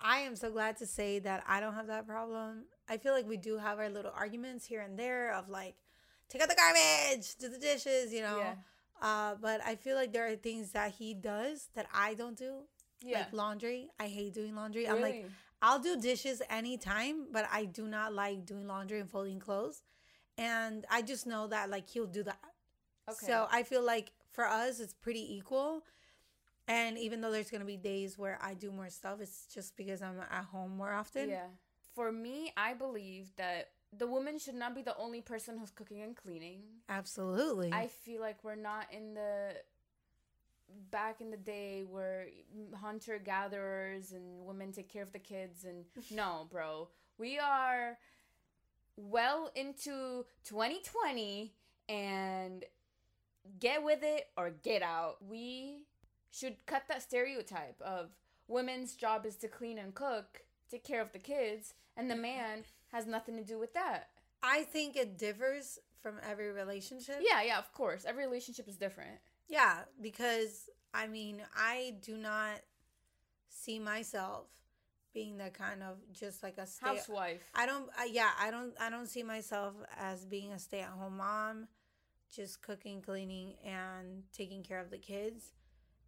I 0.01 0.19
am 0.21 0.37
so 0.37 0.51
glad 0.51 0.77
to 0.77 0.87
say 0.87 1.19
that 1.21 1.43
I 1.49 1.59
don't 1.61 1.75
have 1.75 1.87
that 1.89 2.07
problem. 2.07 2.65
I 2.89 2.99
feel 2.99 3.13
like 3.13 3.27
we 3.27 3.37
do 3.37 3.57
have 3.57 3.79
our 3.79 3.89
little 3.89 4.13
arguments 4.15 4.67
here 4.67 4.83
and 4.83 4.99
there 4.99 5.33
of 5.33 5.49
like, 5.49 5.75
take 6.29 6.43
out 6.43 6.49
the 6.49 6.55
garbage, 6.55 7.35
do 7.37 7.49
the 7.49 7.59
dishes, 7.59 8.13
you 8.13 8.23
know. 8.23 8.39
Yeah. 8.39 8.55
Uh, 9.01 9.35
but 9.41 9.61
I 9.65 9.77
feel 9.77 9.97
like 9.97 10.13
there 10.13 10.27
are 10.27 10.37
things 10.37 10.73
that 10.73 10.93
he 10.93 11.15
does 11.15 11.69
that 11.75 11.87
I 11.95 12.15
don't 12.15 12.37
do. 12.37 12.63
Yeah. 13.01 13.21
Like 13.21 13.33
laundry. 13.33 13.91
I 14.01 14.09
hate 14.09 14.35
doing 14.35 14.55
laundry. 14.55 14.89
I'm 14.89 15.01
like, 15.01 15.27
I'll 15.63 15.79
do 15.79 16.01
dishes 16.01 16.43
anytime, 16.51 17.27
but 17.33 17.49
I 17.53 17.65
do 17.65 17.87
not 17.87 18.13
like 18.13 18.45
doing 18.45 18.67
laundry 18.67 19.01
and 19.01 19.09
folding 19.09 19.39
clothes. 19.39 19.83
And 20.37 20.85
I 20.91 21.03
just 21.03 21.27
know 21.27 21.47
that 21.49 21.71
like 21.71 21.89
he'll 21.89 22.07
do 22.07 22.23
that. 22.25 22.39
Okay. 23.09 23.27
So 23.27 23.47
I 23.51 23.63
feel 23.63 23.85
like 23.85 24.13
for 24.33 24.47
us, 24.47 24.81
it's 24.81 24.95
pretty 24.95 25.37
equal. 25.37 25.85
And 26.67 26.99
even 26.99 27.21
though 27.21 27.33
there's 27.33 27.51
going 27.51 27.63
to 27.63 27.67
be 27.67 27.77
days 27.77 28.19
where 28.19 28.39
I 28.43 28.55
do 28.55 28.71
more 28.71 28.91
stuff, 28.91 29.21
it's 29.21 29.47
just 29.53 29.77
because 29.77 30.03
I'm 30.03 30.21
at 30.21 30.45
home 30.45 30.77
more 30.77 30.93
often. 30.93 31.31
Yeah. 31.31 31.47
For 31.95 32.13
me, 32.13 32.53
I 32.57 32.75
believe 32.75 33.33
that 33.37 33.71
the 33.97 34.07
woman 34.07 34.39
should 34.39 34.55
not 34.55 34.75
be 34.75 34.83
the 34.83 34.97
only 34.97 35.21
person 35.21 35.59
who's 35.59 35.71
cooking 35.71 36.03
and 36.03 36.17
cleaning. 36.17 36.63
Absolutely. 36.89 37.73
I 37.73 37.87
feel 37.87 38.21
like 38.21 38.43
we're 38.43 38.55
not 38.55 38.87
in 38.93 39.15
the 39.15 39.55
back 40.91 41.21
in 41.21 41.31
the 41.31 41.37
day 41.37 41.85
where 41.89 42.27
hunter 42.79 43.19
gatherers 43.19 44.13
and 44.13 44.45
women 44.45 44.71
take 44.71 44.93
care 44.93 45.03
of 45.03 45.13
the 45.13 45.19
kids 45.19 45.65
and 45.65 45.85
no, 46.11 46.47
bro. 46.51 46.89
We 47.19 47.39
are 47.39 47.99
well 48.97 49.51
into 49.55 50.27
2020 50.45 51.53
and 51.89 52.65
get 53.59 53.83
with 53.83 54.01
it 54.03 54.29
or 54.37 54.51
get 54.51 54.83
out. 54.83 55.17
We 55.27 55.85
should 56.31 56.67
cut 56.67 56.83
that 56.89 57.03
stereotype 57.03 57.81
of 57.81 58.11
women's 58.47 58.95
job 58.95 59.25
is 59.25 59.37
to 59.37 59.49
clean 59.49 59.79
and 59.79 59.95
cook, 59.95 60.43
take 60.71 60.85
care 60.85 61.01
of 61.01 61.13
the 61.13 61.19
kids, 61.19 61.75
and 61.97 62.11
the 62.11 62.17
man 62.17 62.65
has 62.93 63.07
nothing 63.07 63.37
to 63.37 63.45
do 63.45 63.59
with 63.59 63.75
that. 63.75 64.09
I 64.43 64.63
think 64.63 64.97
it 64.97 65.19
differs 65.19 65.79
from 66.03 66.17
every 66.29 66.53
relationship. 66.53 67.17
Yeah, 67.21 67.43
yeah, 67.43 67.59
of 67.59 67.73
course. 67.73 68.05
Every 68.07 68.25
relationship 68.27 68.69
is 68.69 68.77
different. 68.77 69.19
Yeah, 69.49 69.81
because 70.01 70.69
I 70.95 71.07
mean, 71.07 71.43
I 71.57 71.95
do 72.03 72.17
not 72.17 72.61
see 73.49 73.79
myself 73.79 74.47
being 75.13 75.39
the 75.39 75.51
kind 75.51 75.83
of 75.83 75.97
just 76.13 76.43
like 76.43 76.59
a 76.59 76.67
stay 76.67 76.87
Housewife. 76.87 77.43
I 77.55 77.67
don't 77.67 77.89
uh, 77.99 78.05
yeah, 78.09 78.31
I 78.41 78.51
don't 78.51 78.73
I 78.81 78.91
don't 78.91 79.09
see 79.09 79.23
myself 79.23 79.75
as 79.99 80.25
being 80.25 80.53
a 80.53 80.59
stay-at-home 80.59 81.17
mom 81.17 81.69
just 82.35 82.63
cooking, 82.63 83.01
cleaning 83.01 83.55
and 83.65 84.23
taking 84.33 84.63
care 84.63 84.81
of 84.81 84.91
the 84.91 84.99
kids 84.99 85.53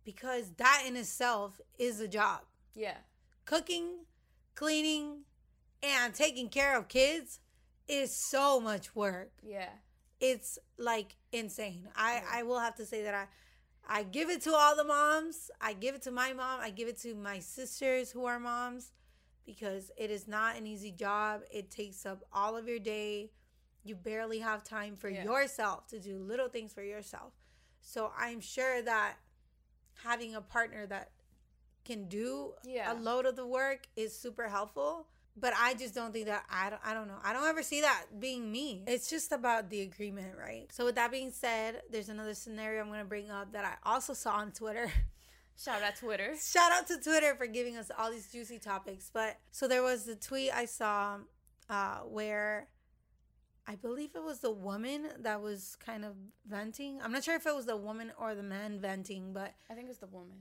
because 0.04 0.50
that 0.58 0.84
in 0.86 0.96
itself 0.96 1.60
is 1.78 2.00
a 2.00 2.08
job. 2.08 2.40
Yeah. 2.74 2.98
Cooking, 3.44 4.04
cleaning 4.54 5.24
and 5.82 6.14
taking 6.14 6.48
care 6.48 6.76
of 6.76 6.88
kids 6.88 7.40
is 7.88 8.14
so 8.14 8.60
much 8.60 8.94
work 8.94 9.32
Yeah. 9.42 9.70
it's 10.20 10.58
like 10.78 11.16
insane. 11.32 11.88
I 11.96 12.14
Yeah. 12.16 12.26
I 12.32 12.42
will 12.42 12.58
have 12.60 12.74
to 12.76 12.86
say 12.86 13.02
that 13.02 13.14
I 13.14 13.26
I 13.88 14.02
give 14.04 14.28
it 14.30 14.42
to 14.42 14.54
all 14.54 14.76
the 14.76 14.84
moms. 14.84 15.50
I 15.60 15.72
give 15.72 15.94
it 15.96 16.02
to 16.02 16.10
my 16.12 16.32
mom. 16.32 16.60
I 16.60 16.70
give 16.70 16.86
it 16.86 16.98
to 16.98 17.14
my 17.14 17.40
sisters 17.40 18.10
who 18.12 18.24
are 18.26 18.38
moms 18.38 18.92
because 19.44 19.90
it 19.96 20.10
is 20.10 20.28
not 20.28 20.56
an 20.56 20.66
easy 20.66 20.92
job. 20.92 21.42
It 21.50 21.70
takes 21.70 22.06
up 22.06 22.22
all 22.32 22.56
of 22.56 22.68
your 22.68 22.78
day. 22.78 23.32
You 23.82 23.96
barely 23.96 24.38
have 24.40 24.62
time 24.62 24.96
for 24.96 25.08
Yeah. 25.08 25.24
yourself 25.24 25.86
to 25.88 25.98
do 25.98 26.18
little 26.18 26.48
things 26.48 26.72
for 26.72 26.82
yourself. 26.84 27.32
So 27.80 28.12
I'm 28.16 28.40
sure 28.40 28.80
that 28.82 29.16
having 30.04 30.34
a 30.36 30.42
partner 30.42 30.86
that 30.86 31.10
can 31.84 32.06
do 32.06 32.54
Yeah. 32.62 32.92
a 32.92 32.94
load 32.94 33.26
of 33.26 33.34
the 33.34 33.46
work 33.46 33.88
is 33.96 34.16
super 34.16 34.48
helpful. 34.48 35.08
But 35.36 35.52
I 35.58 35.74
just 35.74 35.94
don't 35.94 36.12
think 36.12 36.26
that 36.26 36.44
I 36.50 36.70
don't 36.70 36.82
I 36.84 36.94
don't 36.94 37.08
know. 37.08 37.18
I 37.24 37.32
don't 37.32 37.46
ever 37.46 37.62
see 37.62 37.80
that 37.80 38.04
being 38.18 38.50
me. 38.50 38.84
It's 38.86 39.08
just 39.08 39.32
about 39.32 39.70
the 39.70 39.82
agreement, 39.82 40.34
right? 40.38 40.66
So 40.72 40.84
with 40.84 40.96
that 40.96 41.10
being 41.10 41.30
said, 41.30 41.82
there's 41.90 42.08
another 42.08 42.34
scenario 42.34 42.80
I'm 42.80 42.88
going 42.88 43.00
to 43.00 43.04
bring 43.04 43.30
up 43.30 43.52
that 43.52 43.64
I 43.64 43.74
also 43.88 44.12
saw 44.12 44.32
on 44.32 44.52
Twitter. 44.52 44.90
Shout 45.62 45.82
out 45.82 45.96
Twitter. 45.96 46.34
Shout 46.40 46.72
out 46.72 46.86
to 46.88 46.98
Twitter 46.98 47.34
for 47.34 47.46
giving 47.46 47.76
us 47.76 47.90
all 47.98 48.10
these 48.10 48.30
juicy 48.32 48.58
topics. 48.58 49.10
But 49.12 49.38
so 49.50 49.68
there 49.68 49.82
was 49.82 50.04
the 50.04 50.16
tweet 50.16 50.50
I 50.54 50.64
saw 50.64 51.18
uh, 51.68 51.98
where 51.98 52.68
I 53.66 53.74
believe 53.76 54.10
it 54.14 54.24
was 54.24 54.40
the 54.40 54.50
woman 54.50 55.08
that 55.20 55.42
was 55.42 55.76
kind 55.84 56.04
of 56.04 56.14
venting. 56.48 56.98
I'm 57.02 57.12
not 57.12 57.24
sure 57.24 57.36
if 57.36 57.46
it 57.46 57.54
was 57.54 57.66
the 57.66 57.76
woman 57.76 58.10
or 58.18 58.34
the 58.34 58.42
man 58.42 58.80
venting, 58.80 59.32
but 59.32 59.54
I 59.70 59.74
think 59.74 59.90
it's 59.90 59.98
the 59.98 60.06
woman. 60.06 60.38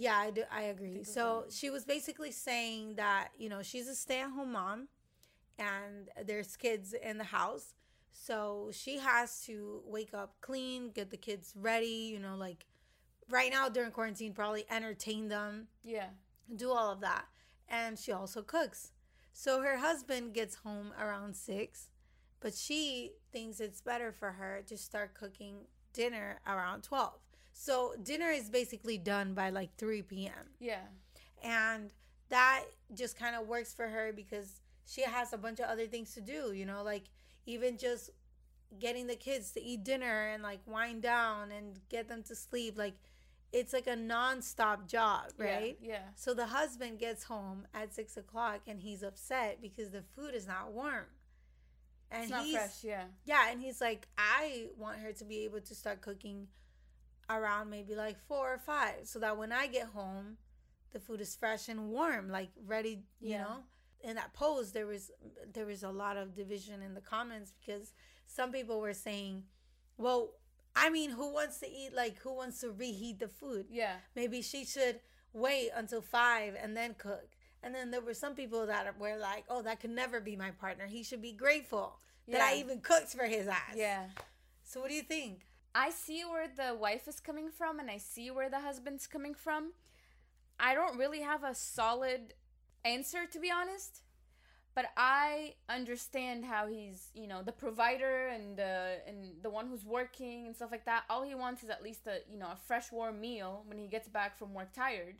Yeah, 0.00 0.16
I 0.16 0.30
do. 0.30 0.44
I 0.50 0.62
agree. 0.62 1.02
So 1.02 1.46
she 1.50 1.70
was 1.70 1.84
basically 1.84 2.30
saying 2.30 2.94
that 2.94 3.30
you 3.36 3.48
know 3.48 3.62
she's 3.62 3.88
a 3.88 3.96
stay-at-home 3.96 4.52
mom, 4.52 4.86
and 5.58 6.08
there's 6.24 6.56
kids 6.56 6.94
in 6.94 7.18
the 7.18 7.24
house, 7.24 7.74
so 8.12 8.70
she 8.72 8.98
has 8.98 9.42
to 9.46 9.82
wake 9.84 10.14
up 10.14 10.36
clean, 10.40 10.90
get 10.90 11.10
the 11.10 11.16
kids 11.16 11.52
ready. 11.56 12.12
You 12.12 12.20
know, 12.20 12.36
like 12.36 12.66
right 13.28 13.50
now 13.50 13.68
during 13.68 13.90
quarantine, 13.90 14.32
probably 14.32 14.64
entertain 14.70 15.26
them. 15.26 15.66
Yeah. 15.82 16.10
Do 16.54 16.70
all 16.70 16.92
of 16.92 17.00
that, 17.00 17.24
and 17.68 17.98
she 17.98 18.12
also 18.12 18.42
cooks. 18.42 18.92
So 19.32 19.62
her 19.62 19.78
husband 19.78 20.32
gets 20.32 20.54
home 20.56 20.92
around 20.96 21.34
six, 21.34 21.90
but 22.38 22.54
she 22.54 23.14
thinks 23.32 23.58
it's 23.58 23.80
better 23.80 24.12
for 24.12 24.30
her 24.32 24.62
to 24.68 24.76
start 24.76 25.14
cooking 25.14 25.66
dinner 25.92 26.38
around 26.46 26.82
twelve. 26.82 27.18
So 27.60 27.94
dinner 28.00 28.30
is 28.30 28.48
basically 28.48 28.98
done 28.98 29.34
by 29.34 29.50
like 29.50 29.70
3 29.78 30.02
p.m. 30.02 30.46
Yeah. 30.60 30.86
And 31.42 31.92
that 32.28 32.62
just 32.94 33.18
kind 33.18 33.34
of 33.34 33.48
works 33.48 33.74
for 33.74 33.88
her 33.88 34.12
because 34.12 34.60
she 34.86 35.02
has 35.02 35.32
a 35.32 35.36
bunch 35.36 35.58
of 35.58 35.66
other 35.66 35.88
things 35.88 36.14
to 36.14 36.20
do, 36.20 36.52
you 36.52 36.64
know, 36.64 36.84
like 36.84 37.06
even 37.46 37.76
just 37.76 38.10
getting 38.78 39.08
the 39.08 39.16
kids 39.16 39.50
to 39.52 39.60
eat 39.60 39.82
dinner 39.82 40.28
and 40.28 40.40
like 40.40 40.60
wind 40.66 41.02
down 41.02 41.50
and 41.50 41.80
get 41.88 42.08
them 42.08 42.22
to 42.28 42.36
sleep. 42.36 42.78
Like 42.78 42.94
it's 43.52 43.72
like 43.72 43.88
a 43.88 43.96
non-stop 43.96 44.86
job, 44.86 45.32
right? 45.36 45.76
Yeah. 45.82 45.94
yeah. 45.94 46.02
So 46.14 46.34
the 46.34 46.46
husband 46.46 47.00
gets 47.00 47.24
home 47.24 47.66
at 47.74 47.92
six 47.92 48.16
o'clock 48.16 48.60
and 48.68 48.80
he's 48.80 49.02
upset 49.02 49.60
because 49.60 49.90
the 49.90 50.02
food 50.14 50.32
is 50.32 50.46
not 50.46 50.70
warm. 50.70 51.06
And 52.12 52.22
it's 52.22 52.30
not 52.30 52.44
he's, 52.44 52.54
fresh, 52.54 52.84
yeah. 52.84 53.04
Yeah, 53.24 53.50
and 53.50 53.60
he's 53.60 53.80
like, 53.80 54.06
I 54.16 54.66
want 54.78 54.98
her 54.98 55.12
to 55.12 55.24
be 55.24 55.40
able 55.40 55.60
to 55.60 55.74
start 55.74 56.02
cooking 56.02 56.46
around 57.30 57.70
maybe 57.70 57.94
like 57.94 58.18
four 58.26 58.52
or 58.52 58.58
five 58.58 59.04
so 59.04 59.18
that 59.18 59.36
when 59.36 59.52
I 59.52 59.66
get 59.66 59.86
home, 59.86 60.36
the 60.92 61.00
food 61.00 61.20
is 61.20 61.34
fresh 61.36 61.68
and 61.68 61.90
warm, 61.90 62.28
like 62.28 62.50
ready, 62.66 63.02
you 63.20 63.30
yeah. 63.30 63.42
know? 63.42 63.56
In 64.00 64.14
that 64.14 64.32
post 64.32 64.74
there 64.74 64.86
was 64.86 65.10
there 65.52 65.66
was 65.66 65.82
a 65.82 65.90
lot 65.90 66.16
of 66.16 66.34
division 66.34 66.82
in 66.82 66.94
the 66.94 67.00
comments 67.00 67.52
because 67.58 67.92
some 68.26 68.52
people 68.52 68.80
were 68.80 68.94
saying, 68.94 69.42
Well, 69.96 70.34
I 70.76 70.88
mean, 70.88 71.10
who 71.10 71.32
wants 71.32 71.58
to 71.60 71.68
eat 71.68 71.92
like 71.94 72.18
who 72.18 72.32
wants 72.32 72.60
to 72.60 72.70
reheat 72.70 73.18
the 73.18 73.28
food? 73.28 73.66
Yeah. 73.68 73.94
Maybe 74.14 74.40
she 74.40 74.64
should 74.64 75.00
wait 75.32 75.70
until 75.74 76.00
five 76.00 76.54
and 76.60 76.76
then 76.76 76.94
cook. 76.96 77.28
And 77.60 77.74
then 77.74 77.90
there 77.90 78.00
were 78.00 78.14
some 78.14 78.36
people 78.36 78.66
that 78.66 78.98
were 79.00 79.16
like, 79.16 79.44
Oh, 79.50 79.62
that 79.62 79.80
could 79.80 79.90
never 79.90 80.20
be 80.20 80.36
my 80.36 80.52
partner. 80.52 80.86
He 80.86 81.02
should 81.02 81.20
be 81.20 81.32
grateful 81.32 81.98
yeah. 82.26 82.38
that 82.38 82.52
I 82.52 82.56
even 82.58 82.80
cooked 82.80 83.08
for 83.08 83.24
his 83.24 83.48
ass. 83.48 83.74
Yeah. 83.74 84.04
So 84.62 84.80
what 84.80 84.90
do 84.90 84.94
you 84.94 85.02
think? 85.02 85.47
I 85.74 85.90
see 85.90 86.24
where 86.24 86.48
the 86.48 86.74
wife 86.74 87.06
is 87.06 87.20
coming 87.20 87.50
from 87.50 87.78
and 87.78 87.90
I 87.90 87.98
see 87.98 88.30
where 88.30 88.50
the 88.50 88.60
husband's 88.60 89.06
coming 89.06 89.34
from. 89.34 89.72
I 90.58 90.74
don't 90.74 90.98
really 90.98 91.20
have 91.20 91.44
a 91.44 91.54
solid 91.54 92.34
answer 92.84 93.26
to 93.26 93.38
be 93.38 93.50
honest, 93.50 94.02
but 94.74 94.86
I 94.96 95.54
understand 95.68 96.44
how 96.44 96.66
he's, 96.66 97.10
you 97.14 97.26
know, 97.26 97.42
the 97.42 97.52
provider 97.52 98.28
and 98.28 98.56
the 98.56 98.98
and 99.06 99.42
the 99.42 99.50
one 99.50 99.68
who's 99.68 99.84
working 99.84 100.46
and 100.46 100.56
stuff 100.56 100.70
like 100.72 100.84
that. 100.86 101.04
All 101.08 101.22
he 101.22 101.34
wants 101.34 101.62
is 101.62 101.70
at 101.70 101.82
least 101.82 102.06
a, 102.06 102.20
you 102.30 102.38
know, 102.38 102.46
a 102.52 102.56
fresh 102.56 102.90
warm 102.90 103.20
meal 103.20 103.62
when 103.66 103.78
he 103.78 103.86
gets 103.86 104.08
back 104.08 104.38
from 104.38 104.54
work 104.54 104.72
tired. 104.72 105.16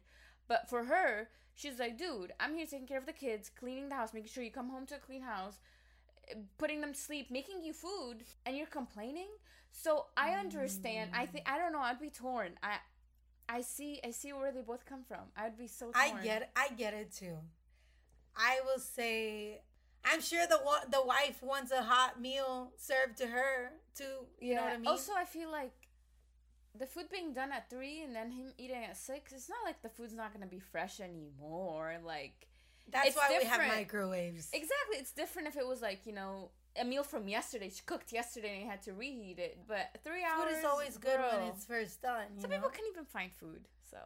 But 0.49 0.69
for 0.69 0.85
her, 0.85 1.29
she's 1.55 1.79
like, 1.79 1.99
"Dude, 1.99 2.33
I'm 2.41 2.55
here 2.55 2.67
taking 2.67 2.87
care 2.87 2.99
of 2.99 3.07
the 3.07 3.13
kids, 3.13 3.51
cleaning 3.51 3.89
the 3.89 3.97
house, 3.97 4.15
making 4.15 4.31
sure 4.31 4.43
you 4.43 4.51
come 4.51 4.71
home 4.71 4.87
to 4.87 4.97
a 4.97 4.99
clean 4.99 5.23
house, 5.23 5.59
putting 6.57 6.81
them 6.81 6.95
to 6.95 6.99
sleep, 6.99 7.31
making 7.31 7.63
you 7.63 7.73
food, 7.73 8.25
and 8.47 8.57
you're 8.57 8.67
complaining?" 8.67 9.29
So 9.73 10.07
I 10.17 10.33
understand. 10.33 11.11
I 11.15 11.27
think 11.27 11.49
I 11.49 11.59
don't 11.59 11.73
know. 11.73 11.81
I'd 11.81 12.01
be 12.01 12.11
torn. 12.11 12.53
I 12.63 12.77
I 13.49 13.63
see 13.63 14.01
I 14.05 14.11
see 14.11 14.33
where 14.33 14.53
they 14.53 14.61
both 14.61 14.85
come 14.85 15.05
from. 15.05 15.31
I'd 15.37 15.57
be 15.57 15.69
so 15.69 15.87
torn. 15.93 15.97
I 15.97 16.23
get 16.23 16.43
it. 16.43 16.51
I 16.57 16.69
get 16.77 16.95
it 16.95 17.13
too. 17.13 17.37
I 18.37 18.61
will 18.65 18.81
say 18.81 19.61
I'm 20.05 20.21
sure 20.21 20.47
the 20.47 20.61
the 20.91 21.05
wife 21.05 21.43
wants 21.43 21.73
a 21.73 21.83
hot 21.83 22.21
meal 22.21 22.73
served 22.77 23.19
to 23.19 23.27
her 23.27 23.73
too. 23.95 24.27
You 24.41 24.53
yeah. 24.53 24.57
know 24.57 24.63
what 24.63 24.73
I 24.73 24.77
mean? 24.79 24.87
Also, 24.87 25.13
I 25.17 25.25
feel 25.25 25.51
like 25.51 25.73
the 26.79 26.87
food 26.87 27.11
being 27.11 27.33
done 27.33 27.53
at 27.53 27.69
three 27.69 28.03
and 28.03 28.15
then 28.15 28.31
him 28.31 28.53
eating 28.59 28.85
at 28.85 28.97
six. 28.97 29.33
It's 29.33 29.49
not 29.49 29.59
like 29.65 29.83
the 29.83 29.89
food's 29.89 30.15
not 30.15 30.33
gonna 30.33 30.47
be 30.47 30.61
fresh 30.61 31.01
anymore. 31.01 31.97
Like 32.05 32.47
that's 32.91 33.17
why 33.17 33.29
different. 33.29 33.61
we 33.61 33.67
have 33.67 33.77
microwaves. 33.77 34.49
Exactly. 34.53 34.99
It's 34.99 35.13
different 35.13 35.49
if 35.49 35.57
it 35.57 35.67
was 35.67 35.83
like 35.83 36.07
you 36.07 36.13
know 36.13 36.51
a 36.81 36.85
meal 36.85 37.03
from 37.03 37.29
yesterday. 37.29 37.71
She 37.71 37.83
cooked 37.85 38.13
yesterday 38.13 38.55
and 38.55 38.63
you 38.63 38.69
had 38.69 38.83
to 38.83 38.93
reheat 38.93 39.39
it. 39.39 39.59
But 39.67 39.91
three 40.05 40.25
hours. 40.25 40.51
Food 40.51 40.59
is 40.59 40.65
always 40.65 40.97
good 40.97 41.19
girl. 41.19 41.31
when 41.33 41.49
it's 41.49 41.65
first 41.65 42.03
done. 42.03 42.27
Some 42.41 42.51
know? 42.51 42.57
people 42.57 42.71
can't 42.71 42.89
even 42.93 43.05
find 43.05 43.33
food. 43.33 43.69
So. 43.91 43.99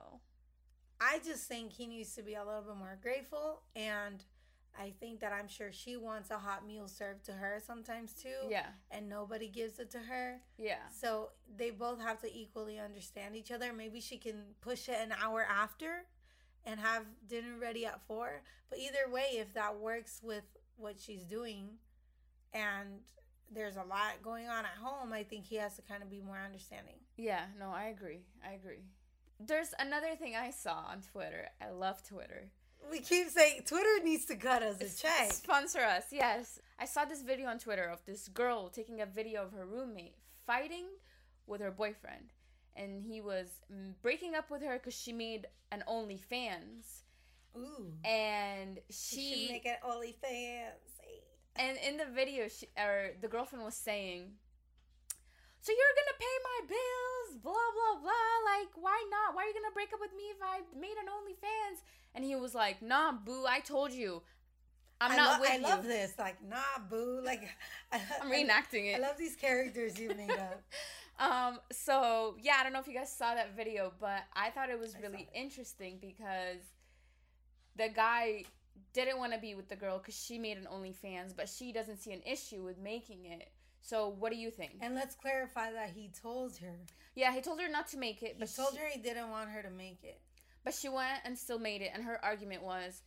I 1.01 1.19
just 1.25 1.45
think 1.45 1.73
he 1.73 1.87
needs 1.87 2.15
to 2.15 2.23
be 2.23 2.35
a 2.35 2.45
little 2.45 2.63
bit 2.63 2.77
more 2.77 2.99
grateful. 3.03 3.63
And 3.75 4.25
I 4.79 4.93
think 5.01 5.21
that 5.21 5.33
I'm 5.33 5.49
sure 5.49 5.73
she 5.73 5.97
wants 5.97 6.31
a 6.31 6.39
hot 6.39 6.67
meal 6.67 6.89
served 6.89 7.25
to 7.27 7.33
her 7.33 7.61
sometimes 7.67 8.13
too. 8.13 8.49
Yeah. 8.49 8.67
And 8.91 9.09
nobody 9.09 9.49
gives 9.49 9.79
it 9.79 9.91
to 9.93 9.99
her. 9.99 10.41
Yeah. 10.59 10.89
So 10.91 11.31
they 11.57 11.71
both 11.71 12.01
have 12.01 12.21
to 12.21 12.33
equally 12.35 12.79
understand 12.79 13.37
each 13.37 13.51
other. 13.51 13.73
Maybe 13.73 14.01
she 14.01 14.17
can 14.17 14.43
push 14.61 14.89
it 14.89 14.97
an 15.01 15.13
hour 15.23 15.45
after 15.49 16.05
and 16.65 16.79
have 16.81 17.05
dinner 17.29 17.59
ready 17.61 17.85
at 17.85 18.01
four. 18.07 18.43
But 18.71 18.79
either 18.79 19.13
way, 19.13 19.27
if 19.33 19.53
that 19.55 19.79
works 19.79 20.21
with 20.23 20.45
what 20.77 20.99
she's 20.99 21.25
doing, 21.25 21.71
and 22.53 23.01
there's 23.55 23.77
a 23.77 23.83
lot 23.83 24.23
going 24.23 24.49
on 24.49 24.65
at 24.65 24.77
home, 24.83 25.13
I 25.13 25.23
think 25.23 25.45
he 25.45 25.57
has 25.57 25.77
to 25.77 25.83
kind 25.83 26.03
of 26.03 26.11
be 26.11 26.21
more 26.21 26.39
understanding. 26.39 26.97
Yeah, 27.17 27.45
no, 27.59 27.71
I 27.71 27.85
agree. 27.85 28.21
I 28.47 28.53
agree. 28.55 28.85
There's 29.39 29.75
another 29.79 30.15
thing 30.17 30.35
I 30.37 30.51
saw 30.51 30.85
on 30.91 31.03
Twitter. 31.03 31.49
I 31.61 31.71
love 31.71 32.03
Twitter. 32.07 32.49
We 32.91 33.01
keep 33.01 33.29
saying 33.29 33.63
Twitter 33.67 34.03
needs 34.03 34.25
to 34.27 34.37
cut 34.37 34.63
us 34.63 34.81
a 34.81 35.03
check. 35.03 35.33
Sponsor 35.33 35.81
us, 35.81 36.05
yes. 36.11 36.61
I 36.79 36.85
saw 36.85 37.05
this 37.05 37.23
video 37.23 37.49
on 37.49 37.59
Twitter 37.59 37.85
of 37.85 38.05
this 38.07 38.29
girl 38.29 38.69
taking 38.69 39.01
a 39.01 39.07
video 39.07 39.45
of 39.45 39.53
her 39.53 39.65
roommate 39.65 40.17
fighting 40.47 40.87
with 41.47 41.61
her 41.61 41.71
boyfriend. 41.71 42.33
And 42.75 43.03
he 43.03 43.21
was 43.21 43.49
mm, 43.73 43.93
breaking 44.03 44.35
up 44.35 44.51
with 44.51 44.63
her 44.63 44.75
because 44.75 44.99
she 44.99 45.13
made 45.13 45.47
an 45.71 45.85
OnlyFans. 45.89 47.03
Ooh. 47.57 47.93
And 48.05 48.79
she. 48.91 49.21
She 49.21 49.47
should 49.47 49.53
make 49.53 49.67
an 49.67 49.77
OnlyFans 49.87 50.92
and 51.57 51.77
in 51.87 51.97
the 51.97 52.07
video, 52.07 52.49
she, 52.49 52.67
or 52.79 53.13
the 53.21 53.29
girlfriend 53.29 53.65
was 53.65 53.75
saying, 53.75 54.33
"So 55.61 55.73
you're 55.73 55.97
gonna 55.97 56.19
pay 56.19 56.37
my 56.45 56.67
bills, 56.69 57.39
blah 57.43 57.53
blah 57.53 58.01
blah. 58.01 58.35
Like, 58.45 58.69
why 58.75 59.05
not? 59.11 59.35
Why 59.35 59.45
are 59.45 59.47
you 59.49 59.55
gonna 59.55 59.75
break 59.75 59.93
up 59.93 60.01
with 60.01 60.13
me 60.17 60.25
if 60.31 60.39
I 60.43 60.61
made 60.79 60.97
an 60.97 61.09
OnlyFans?" 61.09 61.83
And 62.15 62.25
he 62.25 62.37
was 62.37 62.55
like, 62.55 62.83
"Nah, 62.83 63.13
boo. 63.13 63.45
I 63.47 63.61
told 63.61 63.93
you, 63.93 64.23
I'm 65.01 65.13
I 65.13 65.17
not 65.17 65.33
lo- 65.35 65.41
with 65.41 65.51
I 65.51 65.57
you." 65.57 65.67
I 65.67 65.69
love 65.71 65.85
this. 65.85 66.19
Like, 66.19 66.43
nah, 66.43 66.79
boo. 66.89 67.21
Like, 67.25 67.49
I, 67.93 67.97
am 68.21 68.31
reenacting 68.31 68.93
it. 68.93 68.97
I 68.97 68.99
love 68.99 69.19
these 69.19 69.37
characters 69.37 69.99
you 69.99 70.09
made 70.15 70.31
up. 70.31 70.63
um. 71.19 71.61
So 71.71 72.37
yeah, 72.41 72.57
I 72.59 72.63
don't 72.63 72.73
know 72.73 72.81
if 72.81 72.89
you 72.89 72.95
guys 72.95 73.13
saw 73.13 73.35
that 73.35 73.55
video, 73.57 73.93
but 74.01 74.23
I 74.35 74.51
thought 74.51 74.71
it 74.71 74.79
was 74.79 74.97
really 75.03 75.29
interesting 75.35 75.99
because 76.01 76.63
the 77.77 77.89
guy 77.89 78.45
didn't 78.93 79.19
want 79.19 79.33
to 79.33 79.39
be 79.39 79.55
with 79.55 79.69
the 79.69 79.77
girl 79.77 79.99
because 79.99 80.17
she 80.17 80.39
made 80.39 80.57
an 80.59 80.67
OnlyFans, 80.73 81.35
but 81.37 81.49
she 81.49 81.73
doesn't 81.73 81.99
see 81.99 82.13
an 82.13 82.23
issue 82.27 82.63
with 82.63 82.79
making 82.79 83.27
it. 83.27 83.51
So 83.81 84.15
what 84.19 84.31
do 84.33 84.39
you 84.39 84.51
think? 84.51 84.73
And 84.81 84.95
let's 84.95 85.15
clarify 85.15 85.73
that 85.73 85.91
he 85.91 86.11
told 86.23 86.57
her. 86.59 86.77
Yeah, 87.15 87.33
he 87.33 87.41
told 87.41 87.61
her 87.61 87.69
not 87.69 87.89
to 87.89 87.99
make 87.99 88.23
it. 88.23 88.37
But 88.39 88.49
he 88.49 88.55
told 88.55 88.75
she, 88.75 88.79
her 88.79 88.87
he 88.93 89.01
didn't 89.01 89.31
want 89.31 89.51
her 89.51 89.63
to 89.63 89.71
make 89.71 90.05
it. 90.05 90.21
But 90.65 90.75
she 90.75 90.89
went 90.89 91.21
and 91.25 91.37
still 91.37 91.59
made 91.59 91.83
it, 91.83 91.91
and 91.93 92.05
her 92.05 92.25
argument 92.25 92.63
was, 92.63 93.03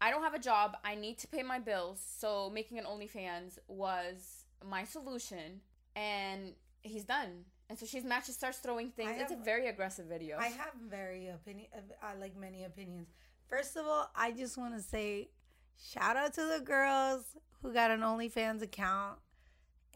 "I 0.00 0.10
don't 0.10 0.22
have 0.22 0.34
a 0.34 0.38
job. 0.38 0.76
I 0.84 0.94
need 0.94 1.18
to 1.18 1.26
pay 1.26 1.42
my 1.42 1.58
bills. 1.58 2.00
So 2.18 2.50
making 2.50 2.78
an 2.78 2.84
OnlyFans 2.84 3.58
was 3.66 4.44
my 4.64 4.84
solution." 4.84 5.60
And 5.96 6.54
he's 6.82 7.04
done. 7.04 7.44
And 7.68 7.78
so 7.78 7.86
she's 7.86 8.04
mad. 8.04 8.24
She 8.24 8.32
starts 8.32 8.58
throwing 8.58 8.90
things. 8.90 9.12
Have, 9.12 9.20
it's 9.22 9.32
a 9.32 9.36
very 9.36 9.68
aggressive 9.68 10.06
video. 10.06 10.38
I 10.38 10.48
have 10.48 10.74
very 10.88 11.28
opinion. 11.28 11.68
Uh, 11.74 11.80
I 12.02 12.14
like 12.14 12.36
many 12.36 12.64
opinions. 12.64 13.08
First 13.48 13.76
of 13.76 13.86
all, 13.86 14.10
I 14.16 14.32
just 14.32 14.56
want 14.56 14.74
to 14.76 14.82
say 14.82 15.28
shout 15.92 16.16
out 16.16 16.32
to 16.34 16.46
the 16.46 16.64
girls 16.64 17.24
who 17.62 17.72
got 17.72 17.90
an 17.90 18.00
OnlyFans 18.00 18.62
account 18.62 19.18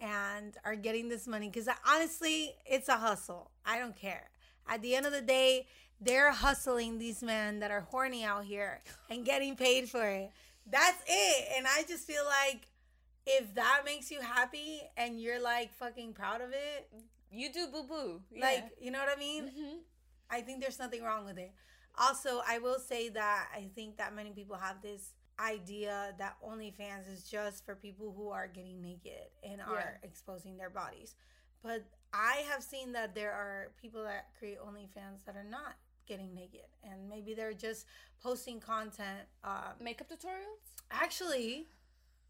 and 0.01 0.57
are 0.65 0.77
getting 0.77 1.09
this 1.09 1.27
money 1.27 1.49
because 1.49 1.69
honestly, 1.89 2.55
it's 2.67 2.89
a 2.89 2.97
hustle. 2.97 3.51
I 3.65 3.79
don't 3.79 3.97
care. 3.97 4.31
At 4.69 4.83
the 4.83 4.95
end 4.95 5.07
of 5.07 5.13
the 5.13 5.23
day, 5.23 5.67
they're 6.01 6.33
hustling 6.33 6.99
these 6.99 7.23
men 7.23 7.61
that 7.61 7.71
are 7.71 7.81
horny 7.81 8.25
out 8.25 8.45
here 8.45 8.83
and 9.09 9.25
getting 9.25 9.57
paid 9.57 9.89
for 9.89 10.07
it. 10.07 10.31
That's 10.71 11.01
it. 11.09 11.49
And 11.57 11.67
I 11.67 11.85
just 11.89 12.07
feel 12.07 12.25
like 12.27 12.69
if 13.27 13.55
that 13.55 13.83
makes 13.85 14.11
you 14.11 14.21
happy 14.21 14.81
and 14.97 15.19
you're 15.21 15.41
like 15.41 15.73
fucking 15.75 16.13
proud 16.13 16.43
of 16.43 16.51
it, 16.53 16.91
You 17.33 17.51
do 17.53 17.69
boo 17.69 17.85
boo. 17.85 18.21
like, 18.39 18.65
you 18.81 18.91
know 18.91 18.99
what 18.99 19.09
I 19.17 19.19
mean? 19.19 19.49
hmm 19.49 19.77
I 20.29 20.41
think 20.41 20.61
there's 20.61 20.79
nothing 20.81 21.03
wrong 21.05 21.25
with 21.25 21.39
it. 21.39 21.53
Also, 21.99 22.43
I 22.47 22.59
will 22.59 22.79
say 22.79 23.09
that 23.11 23.49
I 23.55 23.69
think 23.75 23.97
that 23.99 24.15
many 24.15 24.31
people 24.31 24.57
have 24.57 24.83
this 24.83 25.13
idea 25.39 26.15
that 26.19 26.37
OnlyFans 26.47 27.13
is 27.13 27.25
just 27.29 27.65
for 27.65 27.75
people 27.75 28.13
who 28.17 28.31
are 28.31 28.49
getting 28.49 28.81
naked 28.81 29.29
and 29.43 29.61
are 29.61 29.99
exposing 30.03 30.57
their 30.57 30.71
bodies. 30.71 31.15
But 31.63 31.85
I 32.13 32.45
have 32.51 32.63
seen 32.63 32.93
that 32.93 33.15
there 33.15 33.33
are 33.33 33.73
people 33.81 34.03
that 34.05 34.29
create 34.39 34.59
OnlyFans 34.61 35.25
that 35.27 35.37
are 35.37 35.45
not 35.45 35.77
getting 36.07 36.35
naked 36.35 36.69
and 36.85 37.09
maybe 37.09 37.35
they're 37.35 37.53
just 37.53 37.87
posting 38.23 38.61
content. 38.61 39.27
Um, 39.45 39.75
Makeup 39.81 40.09
tutorials. 40.09 40.85
actually, 40.91 41.67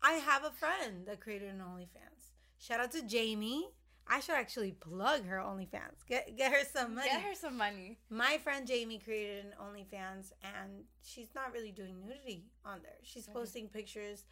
I 0.02 0.12
have 0.12 0.44
a 0.44 0.50
friend 0.50 1.06
that 1.06 1.20
created 1.20 1.50
an 1.50 1.60
OnlyFans. 1.60 2.30
Shout 2.58 2.80
out 2.80 2.92
to 2.92 3.02
Jamie. 3.02 3.68
I 4.08 4.20
should 4.20 4.36
actually 4.36 4.72
plug 4.72 5.26
her 5.26 5.38
OnlyFans. 5.38 6.06
Get 6.08 6.36
get 6.36 6.52
her 6.52 6.64
some 6.72 6.94
money. 6.94 7.08
Get 7.08 7.22
her 7.22 7.34
some 7.34 7.56
money. 7.56 7.98
My 8.08 8.38
friend 8.38 8.66
Jamie 8.66 8.98
created 8.98 9.46
an 9.46 9.52
OnlyFans 9.60 10.32
and 10.42 10.84
she's 11.04 11.28
not 11.34 11.52
really 11.52 11.72
doing 11.72 12.00
nudity 12.04 12.44
on 12.64 12.80
there. 12.82 12.98
She's 13.02 13.26
posting 13.26 13.68
pictures, 13.68 14.24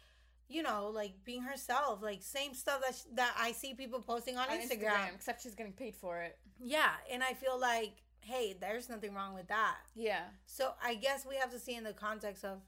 you 0.47 0.63
know, 0.63 0.89
like 0.93 1.13
being 1.25 1.41
herself, 1.41 2.01
like 2.01 2.23
same 2.23 2.53
stuff 2.53 2.81
that 2.85 2.95
sh- 2.95 3.11
that 3.15 3.35
I 3.37 3.51
see 3.51 3.73
people 3.73 4.01
posting 4.01 4.37
on, 4.37 4.47
On 4.49 4.57
Instagram. 4.57 4.91
Instagram, 4.93 5.15
except 5.15 5.43
she's 5.43 5.55
getting 5.55 5.73
paid 5.73 5.95
for 5.95 6.21
it. 6.21 6.37
Yeah, 6.59 6.91
and 7.11 7.21
I 7.21 7.33
feel 7.33 7.59
like, 7.59 7.95
hey, 8.21 8.55
there's 8.59 8.87
nothing 8.89 9.13
wrong 9.13 9.33
with 9.33 9.47
that. 9.49 9.75
Yeah. 9.93 10.23
So 10.45 10.71
I 10.81 10.95
guess 10.95 11.25
we 11.27 11.35
have 11.35 11.51
to 11.51 11.59
see 11.59 11.75
in 11.75 11.83
the 11.83 11.93
context 11.93 12.45
of, 12.45 12.59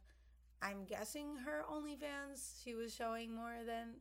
I'm 0.62 0.84
guessing 0.86 1.38
her 1.46 1.64
OnlyFans, 1.72 2.62
she 2.64 2.76
was 2.76 2.94
showing 2.94 3.34
more 3.34 3.56
than 3.66 3.94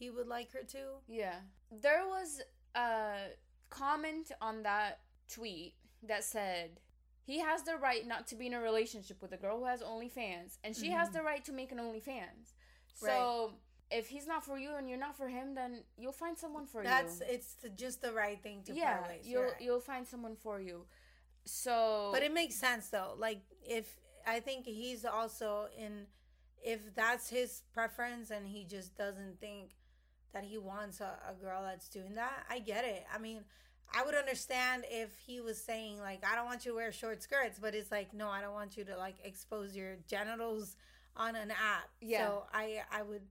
he 0.00 0.08
would 0.10 0.26
like 0.26 0.50
her 0.52 0.62
to. 0.62 0.82
Yeah. 1.06 1.36
There 1.70 2.04
was 2.08 2.40
a 2.74 3.28
comment 3.68 4.32
on 4.40 4.62
that 4.64 5.00
tweet 5.32 5.74
that 6.02 6.24
said 6.24 6.80
he 7.22 7.38
has 7.40 7.62
the 7.62 7.76
right 7.76 8.04
not 8.06 8.26
to 8.28 8.34
be 8.34 8.46
in 8.46 8.54
a 8.54 8.60
relationship 8.60 9.20
with 9.22 9.32
a 9.32 9.36
girl 9.36 9.58
who 9.58 9.66
has 9.66 9.82
OnlyFans, 9.82 10.56
and 10.64 10.74
she 10.74 10.90
has 10.90 11.10
Mhm. 11.10 11.12
the 11.12 11.22
right 11.22 11.44
to 11.44 11.52
make 11.52 11.70
an 11.70 11.78
OnlyFans. 11.78 12.54
So 12.94 13.52
if 13.90 14.08
he's 14.08 14.26
not 14.26 14.42
for 14.44 14.56
you 14.58 14.74
and 14.74 14.88
you're 14.88 14.98
not 14.98 15.16
for 15.16 15.28
him, 15.28 15.54
then 15.54 15.84
you'll 15.96 16.12
find 16.24 16.36
someone 16.38 16.66
for 16.66 16.82
That's 16.82 17.14
you. 17.14 17.18
That's 17.20 17.32
it's 17.32 17.54
the, 17.54 17.68
just 17.70 18.00
the 18.00 18.12
right 18.12 18.40
thing 18.42 18.62
to 18.64 18.74
yeah, 18.74 19.06
you'll 19.22 19.42
right. 19.44 19.60
you'll 19.60 19.80
find 19.80 20.06
someone 20.08 20.36
for 20.36 20.60
you. 20.60 20.86
So, 21.44 22.10
But 22.12 22.22
it 22.22 22.32
makes 22.32 22.54
sense 22.56 22.88
though. 22.88 23.14
Like 23.18 23.42
if 23.62 23.98
I 24.26 24.40
think 24.40 24.66
he's 24.66 25.04
also 25.04 25.68
in 25.76 26.06
if 26.62 26.94
that's 26.94 27.30
his 27.30 27.62
preference 27.72 28.30
and 28.30 28.46
he 28.46 28.64
just 28.64 28.94
doesn't 28.96 29.40
think 29.40 29.70
that 30.32 30.44
he 30.44 30.58
wants 30.58 31.00
a, 31.00 31.12
a 31.28 31.34
girl 31.34 31.62
that's 31.64 31.88
doing 31.88 32.14
that, 32.14 32.44
I 32.48 32.58
get 32.58 32.84
it. 32.84 33.04
I 33.12 33.18
mean, 33.18 33.42
I 33.92 34.04
would 34.04 34.14
understand 34.14 34.84
if 34.88 35.10
he 35.26 35.40
was 35.40 35.58
saying 35.58 35.98
like 35.98 36.24
I 36.24 36.36
don't 36.36 36.46
want 36.46 36.64
you 36.64 36.72
to 36.72 36.76
wear 36.76 36.92
short 36.92 37.22
skirts, 37.22 37.58
but 37.60 37.74
it's 37.74 37.90
like 37.90 38.14
no, 38.14 38.28
I 38.28 38.40
don't 38.40 38.54
want 38.54 38.76
you 38.76 38.84
to 38.84 38.96
like 38.96 39.16
expose 39.24 39.74
your 39.74 39.96
genitals 40.06 40.76
on 41.16 41.36
an 41.36 41.50
app. 41.50 41.88
Yeah. 42.00 42.26
So 42.26 42.44
I 42.52 42.82
I 42.92 43.02
would 43.02 43.22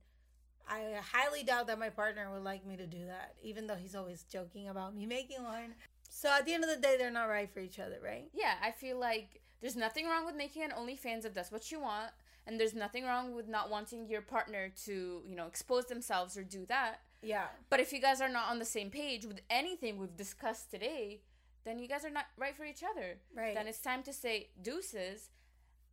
I 0.68 1.00
highly 1.12 1.44
doubt 1.44 1.68
that 1.68 1.80
my 1.80 1.90
partner 1.90 2.32
would 2.32 2.44
like 2.44 2.66
me 2.66 2.78
to 2.78 2.86
do 2.86 3.06
that, 3.08 3.36
even 3.42 3.68
though 3.68 3.76
he's 3.76 3.96
always 3.96 4.24
joking 4.24 4.70
about 4.70 4.96
me 4.96 5.06
making 5.18 5.44
one. 5.44 5.76
So 6.10 6.30
at 6.30 6.46
the 6.46 6.54
end 6.54 6.64
of 6.64 6.70
the 6.70 6.76
day, 6.76 6.96
they're 6.98 7.12
not 7.12 7.26
right 7.26 7.50
for 7.52 7.60
each 7.60 7.80
other, 7.80 8.00
right? 8.04 8.30
yeah, 8.34 8.56
I 8.62 8.72
feel 8.72 9.00
like 9.00 9.42
there's 9.62 9.76
nothing 9.76 10.08
wrong 10.08 10.26
with 10.26 10.36
making 10.36 10.64
an 10.64 10.72
OnlyFans 10.72 11.26
if 11.26 11.34
that's 11.34 11.52
what 11.52 11.72
you 11.72 11.80
want, 11.80 12.12
and 12.48 12.60
there's 12.60 12.74
nothing 12.74 13.04
wrong 13.06 13.36
with 13.36 13.48
not 13.48 13.70
wanting 13.70 14.08
your 14.08 14.22
partner 14.22 14.72
to, 14.86 15.22
you 15.26 15.36
know, 15.36 15.48
expose 15.48 15.86
themselves 15.86 16.38
or 16.38 16.44
do 16.44 16.66
that. 16.68 17.02
Yeah. 17.22 17.48
But 17.70 17.80
if 17.80 17.92
you 17.92 18.00
guys 18.00 18.22
are 18.22 18.30
not 18.30 18.50
on 18.50 18.60
the 18.60 18.66
same 18.66 18.90
page 18.90 19.26
with 19.26 19.42
anything 19.50 19.98
we've 19.98 20.16
discussed 20.16 20.72
today, 20.72 21.22
then 21.66 21.78
you 21.80 21.88
guys 21.88 22.06
are 22.06 22.10
not 22.10 22.26
right 22.38 22.56
for 22.56 22.64
each 22.64 22.82
other. 22.84 23.18
Right. 23.36 23.54
Then 23.54 23.68
it's 23.68 23.82
time 23.82 24.02
to 24.04 24.14
say 24.14 24.50
deuces 24.62 25.30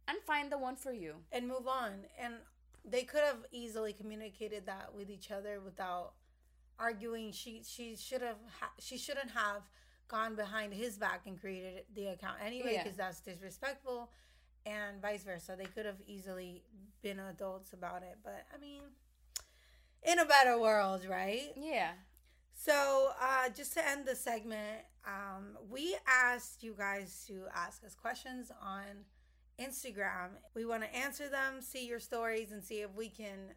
and 0.08 0.18
find 0.24 0.50
the 0.52 0.58
one 0.58 0.76
for 0.76 0.92
you. 0.92 1.16
and 1.32 1.48
move 1.48 1.66
on. 1.66 1.90
And 2.22 2.34
they 2.88 3.02
could 3.02 3.22
have 3.24 3.44
easily 3.50 3.92
communicated 3.92 4.66
that 4.66 4.94
with 4.94 5.10
each 5.10 5.32
other 5.32 5.58
without 5.60 6.12
arguing. 6.78 7.32
She 7.32 7.62
she 7.66 7.96
should 7.96 8.22
have 8.22 8.36
ha- 8.60 8.72
she 8.78 8.96
shouldn't 8.96 9.32
have 9.32 9.62
gone 10.08 10.34
behind 10.36 10.72
his 10.72 10.96
back 10.98 11.22
and 11.26 11.40
created 11.40 11.84
the 11.94 12.06
account 12.08 12.36
anyway 12.44 12.74
Yeah. 12.74 12.82
because 12.84 12.96
that's 12.96 13.20
disrespectful, 13.20 14.10
and 14.64 15.00
vice 15.00 15.24
versa. 15.24 15.54
They 15.58 15.66
could 15.66 15.86
have 15.86 16.00
easily 16.06 16.62
been 17.02 17.18
adults 17.18 17.72
about 17.72 18.02
it. 18.02 18.18
But 18.22 18.46
I 18.54 18.58
mean, 18.58 18.82
in 20.02 20.18
a 20.18 20.24
better 20.24 20.58
world, 20.58 21.04
right? 21.08 21.52
Yeah. 21.56 21.92
So, 22.54 23.10
uh, 23.20 23.50
just 23.50 23.74
to 23.74 23.86
end 23.86 24.06
the 24.06 24.16
segment, 24.16 24.80
um, 25.06 25.58
we 25.68 25.96
asked 26.06 26.62
you 26.62 26.74
guys 26.76 27.24
to 27.28 27.44
ask 27.54 27.84
us 27.84 27.94
questions 27.94 28.50
on 28.62 29.04
Instagram. 29.60 30.30
We 30.54 30.64
want 30.64 30.82
to 30.82 30.94
answer 30.94 31.28
them, 31.28 31.60
see 31.60 31.86
your 31.86 32.00
stories, 32.00 32.52
and 32.52 32.64
see 32.64 32.80
if 32.80 32.94
we 32.94 33.08
can 33.08 33.54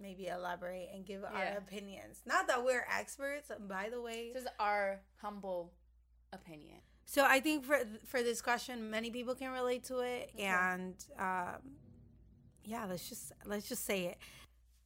maybe 0.00 0.26
elaborate 0.28 0.88
and 0.92 1.04
give 1.04 1.22
Yeah. 1.22 1.28
our 1.52 1.58
opinions. 1.58 2.22
Not 2.26 2.46
that 2.48 2.64
we're 2.64 2.86
experts, 2.90 3.50
by 3.68 3.88
the 3.90 4.00
way. 4.00 4.32
This 4.32 4.42
is 4.42 4.48
our 4.58 5.00
humble 5.20 5.72
opinion. 6.32 6.78
So 7.04 7.24
I 7.24 7.40
think 7.40 7.64
for 7.64 7.78
for 8.04 8.22
this 8.22 8.42
question, 8.42 8.90
many 8.90 9.10
people 9.10 9.34
can 9.34 9.52
relate 9.52 9.84
to 9.84 9.98
it, 10.00 10.30
Okay. 10.34 10.44
and 10.44 10.94
um, 11.18 11.76
yeah, 12.64 12.84
let's 12.86 13.08
just 13.08 13.32
let's 13.44 13.68
just 13.68 13.84
say 13.84 14.06
it. 14.06 14.18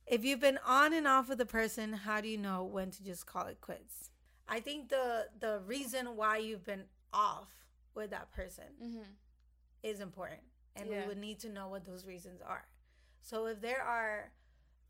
If 0.07 0.25
you've 0.25 0.41
been 0.41 0.59
on 0.67 0.93
and 0.93 1.07
off 1.07 1.29
with 1.29 1.41
a 1.41 1.47
person, 1.47 1.93
how 1.93 2.21
do 2.21 2.29
you 2.29 2.37
know 2.37 2.65
when 2.65 2.91
to 2.91 3.03
just 3.05 3.27
call 3.27 3.47
it 3.47 3.61
quits? 3.61 4.11
I 4.49 4.61
think 4.61 4.89
the 4.91 5.29
the 5.39 5.61
reason 5.67 6.17
why 6.17 6.39
you've 6.39 6.65
been 6.65 6.85
off 7.13 7.49
with 7.95 8.11
that 8.11 8.31
person 8.33 8.65
Mm-hmm. 8.83 9.03
is 9.83 10.01
important, 10.01 10.41
and 10.77 10.89
we 10.91 11.01
would 11.07 11.19
need 11.19 11.39
to 11.41 11.49
know 11.49 11.69
what 11.69 11.85
those 11.87 12.05
reasons 12.05 12.41
are. 12.43 12.67
So 13.23 13.47
if 13.47 13.61
there 13.61 13.83
are 13.83 14.31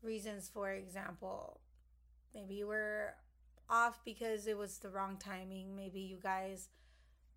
reasons, 0.03 0.49
for 0.53 0.71
example, 0.71 1.59
maybe 2.33 2.55
you 2.55 2.67
were 2.67 3.13
off 3.69 3.99
because 4.03 4.47
it 4.47 4.57
was 4.57 4.77
the 4.79 4.89
wrong 4.89 5.17
timing, 5.17 5.75
maybe 5.75 5.99
you 6.01 6.17
guys 6.21 6.69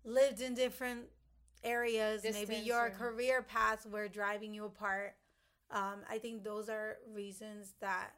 lived 0.03 0.41
in 0.41 0.53
different 0.53 1.05
areas, 1.63 2.23
maybe 2.23 2.55
your 2.57 2.87
or- 2.87 2.89
career 2.91 3.41
paths 3.41 3.85
were 3.85 4.07
driving 4.07 4.53
you 4.53 4.65
apart. 4.65 5.15
Um, 5.71 6.01
I 6.09 6.19
think 6.19 6.43
those 6.43 6.69
are 6.69 6.97
reasons 7.11 7.73
that 7.81 8.11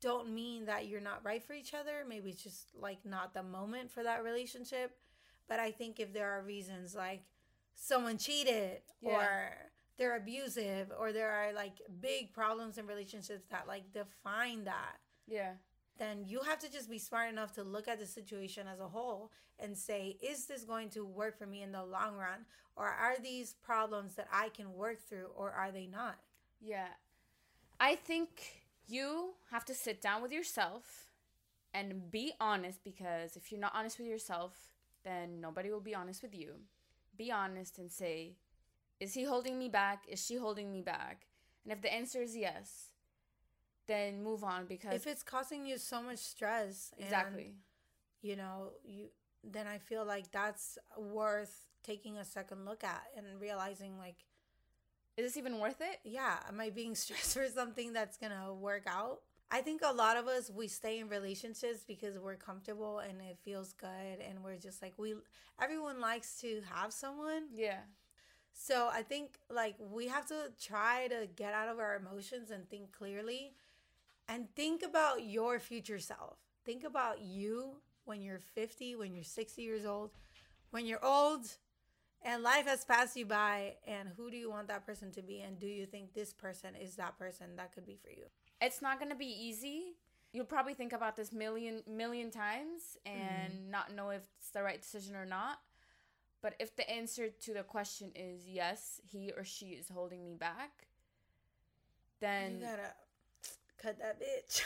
don't 0.00 0.32
mean 0.32 0.66
that 0.66 0.86
you're 0.86 1.00
not 1.00 1.24
right 1.24 1.42
for 1.42 1.52
each 1.52 1.74
other. 1.74 2.04
Maybe 2.08 2.30
it's 2.30 2.42
just 2.42 2.68
like 2.78 3.04
not 3.04 3.34
the 3.34 3.42
moment 3.42 3.90
for 3.90 4.02
that 4.04 4.22
relationship. 4.24 4.96
But 5.48 5.58
I 5.58 5.70
think 5.72 5.98
if 5.98 6.12
there 6.12 6.30
are 6.30 6.42
reasons 6.42 6.94
like 6.94 7.22
someone 7.74 8.16
cheated 8.18 8.82
Yeah. 9.00 9.10
or 9.10 9.67
they're 9.98 10.16
abusive 10.16 10.92
or 10.98 11.12
there 11.12 11.30
are 11.30 11.52
like 11.52 11.80
big 12.00 12.32
problems 12.32 12.78
in 12.78 12.86
relationships 12.86 13.44
that 13.50 13.66
like 13.66 13.92
define 13.92 14.64
that, 14.64 14.96
Yeah. 15.26 15.52
then 15.98 16.24
you 16.26 16.40
have 16.42 16.58
to 16.60 16.70
just 16.70 16.88
be 16.88 16.98
smart 16.98 17.30
enough 17.32 17.52
to 17.54 17.62
look 17.64 17.88
at 17.88 17.98
the 17.98 18.06
situation 18.06 18.66
as 18.68 18.78
a 18.80 18.88
whole 18.88 19.32
and 19.58 19.76
say, 19.76 20.16
is 20.22 20.46
this 20.46 20.62
going 20.64 20.88
to 20.90 21.04
work 21.04 21.36
for 21.36 21.46
me 21.46 21.62
in 21.62 21.72
the 21.72 21.82
long 21.84 22.14
run? 22.16 22.46
Or 22.76 22.86
are 22.86 23.18
these 23.20 23.54
problems 23.54 24.14
that 24.14 24.28
I 24.32 24.50
can 24.50 24.72
work 24.74 25.00
through 25.00 25.30
or 25.34 25.50
are 25.50 25.72
they 25.72 25.86
not? 25.86 26.18
Yeah. 26.60 26.86
I 27.80 27.96
think 27.96 28.28
you 28.86 29.34
have 29.50 29.64
to 29.64 29.74
sit 29.74 30.00
down 30.00 30.22
with 30.22 30.30
yourself 30.32 31.10
and 31.74 32.08
be 32.10 32.32
honest 32.40 32.84
because 32.84 33.36
if 33.36 33.50
you're 33.50 33.60
not 33.60 33.72
honest 33.74 33.98
with 33.98 34.06
yourself, 34.06 34.52
then 35.04 35.40
nobody 35.40 35.70
will 35.70 35.80
be 35.80 35.94
honest 35.94 36.22
with 36.22 36.34
you. 36.34 36.54
Be 37.16 37.32
honest 37.32 37.78
and 37.78 37.90
say, 37.90 38.36
is 39.00 39.14
he 39.14 39.24
holding 39.24 39.58
me 39.58 39.68
back? 39.68 40.04
Is 40.08 40.24
she 40.24 40.36
holding 40.36 40.70
me 40.72 40.82
back? 40.82 41.26
And 41.64 41.72
if 41.72 41.82
the 41.82 41.92
answer 41.92 42.22
is 42.22 42.36
yes, 42.36 42.88
then 43.86 44.22
move 44.22 44.44
on 44.44 44.66
because 44.66 44.94
If 44.94 45.06
it's 45.06 45.22
causing 45.22 45.66
you 45.66 45.78
so 45.78 46.02
much 46.02 46.18
stress, 46.18 46.92
and, 46.96 47.04
exactly. 47.04 47.54
you 48.22 48.36
know, 48.36 48.72
you 48.84 49.08
then 49.44 49.66
I 49.66 49.78
feel 49.78 50.04
like 50.04 50.30
that's 50.32 50.78
worth 50.98 51.66
taking 51.84 52.18
a 52.18 52.24
second 52.24 52.64
look 52.64 52.82
at 52.82 53.02
and 53.16 53.40
realizing 53.40 53.96
like, 53.98 54.16
Is 55.16 55.26
this 55.26 55.36
even 55.36 55.58
worth 55.58 55.80
it? 55.80 56.00
yeah, 56.04 56.38
am 56.48 56.60
I 56.60 56.70
being 56.70 56.94
stressed 57.04 57.34
for 57.34 57.46
something 57.48 57.92
that's 57.92 58.16
gonna 58.16 58.52
work 58.52 58.84
out? 58.86 59.20
I 59.50 59.62
think 59.62 59.80
a 59.82 59.92
lot 59.92 60.18
of 60.18 60.26
us 60.26 60.50
we 60.50 60.68
stay 60.68 60.98
in 60.98 61.08
relationships 61.08 61.82
because 61.86 62.18
we're 62.18 62.36
comfortable 62.36 62.98
and 62.98 63.20
it 63.22 63.38
feels 63.42 63.72
good 63.72 64.20
and 64.20 64.44
we're 64.44 64.58
just 64.58 64.82
like 64.82 64.92
we 64.98 65.14
everyone 65.60 66.00
likes 66.00 66.40
to 66.40 66.60
have 66.74 66.92
someone. 66.92 67.44
Yeah. 67.54 67.80
So 68.52 68.88
I 68.92 69.02
think 69.02 69.38
like 69.50 69.76
we 69.78 70.08
have 70.08 70.26
to 70.28 70.52
try 70.60 71.08
to 71.08 71.28
get 71.36 71.54
out 71.54 71.68
of 71.68 71.78
our 71.78 71.96
emotions 71.96 72.50
and 72.50 72.68
think 72.68 72.92
clearly 72.92 73.54
and 74.28 74.48
think 74.54 74.82
about 74.82 75.24
your 75.24 75.58
future 75.58 75.98
self. 75.98 76.38
Think 76.64 76.84
about 76.84 77.20
you 77.22 77.76
when 78.04 78.20
you're 78.22 78.38
50, 78.40 78.96
when 78.96 79.14
you're 79.14 79.24
60 79.24 79.62
years 79.62 79.86
old, 79.86 80.10
when 80.70 80.86
you're 80.86 81.04
old 81.04 81.46
and 82.22 82.42
life 82.42 82.66
has 82.66 82.84
passed 82.84 83.16
you 83.16 83.24
by 83.26 83.74
and 83.86 84.08
who 84.16 84.30
do 84.30 84.36
you 84.36 84.50
want 84.50 84.68
that 84.68 84.84
person 84.84 85.10
to 85.12 85.22
be 85.22 85.40
and 85.40 85.58
do 85.58 85.66
you 85.66 85.86
think 85.86 86.14
this 86.14 86.32
person 86.32 86.74
is 86.74 86.96
that 86.96 87.16
person 87.18 87.56
that 87.56 87.72
could 87.72 87.86
be 87.86 87.96
for 87.96 88.10
you 88.10 88.24
It's 88.60 88.82
not 88.82 88.98
gonna 88.98 89.14
be 89.14 89.26
easy. 89.26 89.94
You'll 90.32 90.44
probably 90.44 90.74
think 90.74 90.92
about 90.92 91.16
this 91.16 91.32
million 91.32 91.82
million 91.86 92.30
times 92.30 92.96
and 93.06 93.52
Mm-hmm. 93.52 93.70
not 93.70 93.94
know 93.94 94.10
if 94.10 94.22
it's 94.38 94.50
the 94.50 94.62
right 94.62 94.80
decision 94.80 95.14
or 95.16 95.24
not. 95.24 95.58
But 96.42 96.54
if 96.60 96.76
the 96.76 96.88
answer 96.88 97.28
to 97.30 97.54
the 97.54 97.62
question 97.62 98.12
is 98.14 98.46
yes, 98.46 99.00
he 99.04 99.32
or 99.36 99.44
she 99.44 99.66
is 99.66 99.88
holding 99.88 100.24
me 100.24 100.34
back, 100.34 100.70
then 102.20 102.58
you 102.60 102.66
gotta 102.66 102.92
cut 103.82 103.98
that 103.98 104.20
bitch 104.20 104.62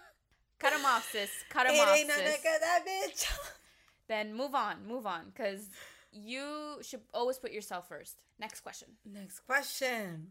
cut 0.58 0.72
him 0.72 0.84
off, 0.84 1.08
sis. 1.10 1.30
Cut 1.48 1.66
him 1.66 1.74
it 1.74 1.80
off, 1.80 1.96
ain't 1.96 2.10
sis. 2.10 2.42
cut 2.42 2.60
that 2.60 2.84
bitch 2.86 3.26
Then 4.08 4.34
move 4.34 4.54
on, 4.54 4.86
move 4.86 5.06
on, 5.06 5.32
because 5.34 5.70
you 6.12 6.78
should 6.82 7.00
always 7.14 7.38
put 7.38 7.52
yourself 7.52 7.88
first. 7.88 8.16
Next 8.38 8.60
question. 8.60 8.88
next 9.04 9.40
question 9.40 10.28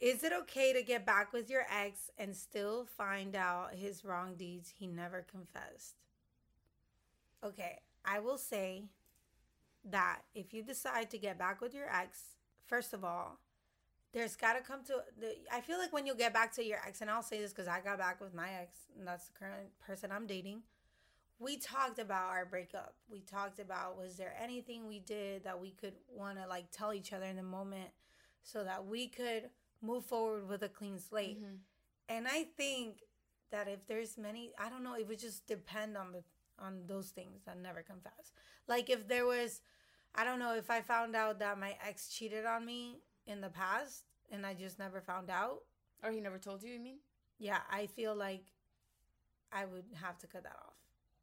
is 0.00 0.22
it 0.22 0.32
okay 0.32 0.72
to 0.72 0.82
get 0.82 1.04
back 1.04 1.32
with 1.32 1.50
your 1.50 1.64
ex 1.74 2.10
and 2.18 2.36
still 2.36 2.86
find 2.96 3.34
out 3.34 3.74
his 3.74 4.04
wrong 4.04 4.34
deeds 4.36 4.72
he 4.78 4.86
never 4.86 5.24
confessed 5.30 5.94
okay 7.44 7.78
i 8.04 8.18
will 8.20 8.38
say 8.38 8.84
that 9.84 10.20
if 10.34 10.52
you 10.52 10.62
decide 10.62 11.10
to 11.10 11.18
get 11.18 11.38
back 11.38 11.60
with 11.60 11.74
your 11.74 11.88
ex 11.92 12.36
first 12.66 12.92
of 12.92 13.04
all 13.04 13.38
there's 14.12 14.36
got 14.36 14.54
to 14.54 14.60
come 14.62 14.82
to 14.84 14.94
the 15.20 15.36
i 15.52 15.60
feel 15.60 15.78
like 15.78 15.92
when 15.92 16.06
you 16.06 16.14
get 16.14 16.32
back 16.32 16.52
to 16.52 16.64
your 16.64 16.78
ex 16.86 17.00
and 17.00 17.10
i'll 17.10 17.22
say 17.22 17.38
this 17.40 17.52
because 17.52 17.68
i 17.68 17.80
got 17.80 17.98
back 17.98 18.20
with 18.20 18.34
my 18.34 18.48
ex 18.60 18.78
and 18.98 19.06
that's 19.06 19.26
the 19.28 19.32
current 19.38 19.68
person 19.84 20.10
i'm 20.12 20.26
dating 20.26 20.62
we 21.40 21.56
talked 21.56 22.00
about 22.00 22.30
our 22.30 22.44
breakup. 22.44 22.94
We 23.08 23.20
talked 23.20 23.60
about 23.60 23.96
was 23.96 24.16
there 24.16 24.34
anything 24.42 24.88
we 24.88 24.98
did 24.98 25.44
that 25.44 25.60
we 25.60 25.70
could 25.70 25.92
want 26.12 26.36
to 26.36 26.48
like 26.48 26.72
tell 26.72 26.92
each 26.92 27.12
other 27.12 27.26
in 27.26 27.36
the 27.36 27.44
moment 27.44 27.90
so 28.42 28.64
that 28.64 28.84
we 28.86 29.06
could 29.06 29.50
move 29.80 30.04
forward 30.04 30.48
with 30.48 30.62
a 30.64 30.68
clean 30.68 30.98
slate. 30.98 31.40
Mhm. 31.40 31.58
and 32.08 32.26
i 32.26 32.42
think 32.56 33.04
that 33.52 33.68
if 33.68 33.86
there's 33.86 34.18
many 34.18 34.52
i 34.58 34.68
don't 34.68 34.82
know 34.82 34.94
it 34.94 35.06
would 35.06 35.18
just 35.20 35.46
depend 35.46 35.96
on 35.96 36.10
the 36.10 36.24
on 36.58 36.86
those 36.88 37.10
things 37.10 37.44
that 37.44 37.56
never 37.56 37.82
confess 37.82 38.32
like 38.68 38.88
if 38.90 39.08
there 39.08 39.26
was 39.26 39.60
i 40.14 40.24
don't 40.24 40.38
know 40.38 40.54
if 40.54 40.70
i 40.70 40.80
found 40.80 41.16
out 41.16 41.38
that 41.38 41.58
my 41.58 41.76
ex 41.86 42.08
cheated 42.08 42.44
on 42.46 42.64
me 42.64 43.00
in 43.26 43.40
the 43.40 43.48
past 43.48 44.04
and 44.30 44.46
i 44.46 44.54
just 44.54 44.78
never 44.78 45.00
found 45.00 45.30
out 45.30 45.62
Or 46.02 46.10
he 46.12 46.20
never 46.20 46.38
told 46.38 46.62
you, 46.62 46.72
you 46.72 46.80
mean? 46.80 46.98
yeah 47.38 47.58
i 47.70 47.86
feel 47.86 48.14
like 48.14 48.44
i 49.52 49.64
would 49.64 49.84
have 50.00 50.18
to 50.18 50.26
cut 50.26 50.42
that 50.44 50.56
off 50.66 50.74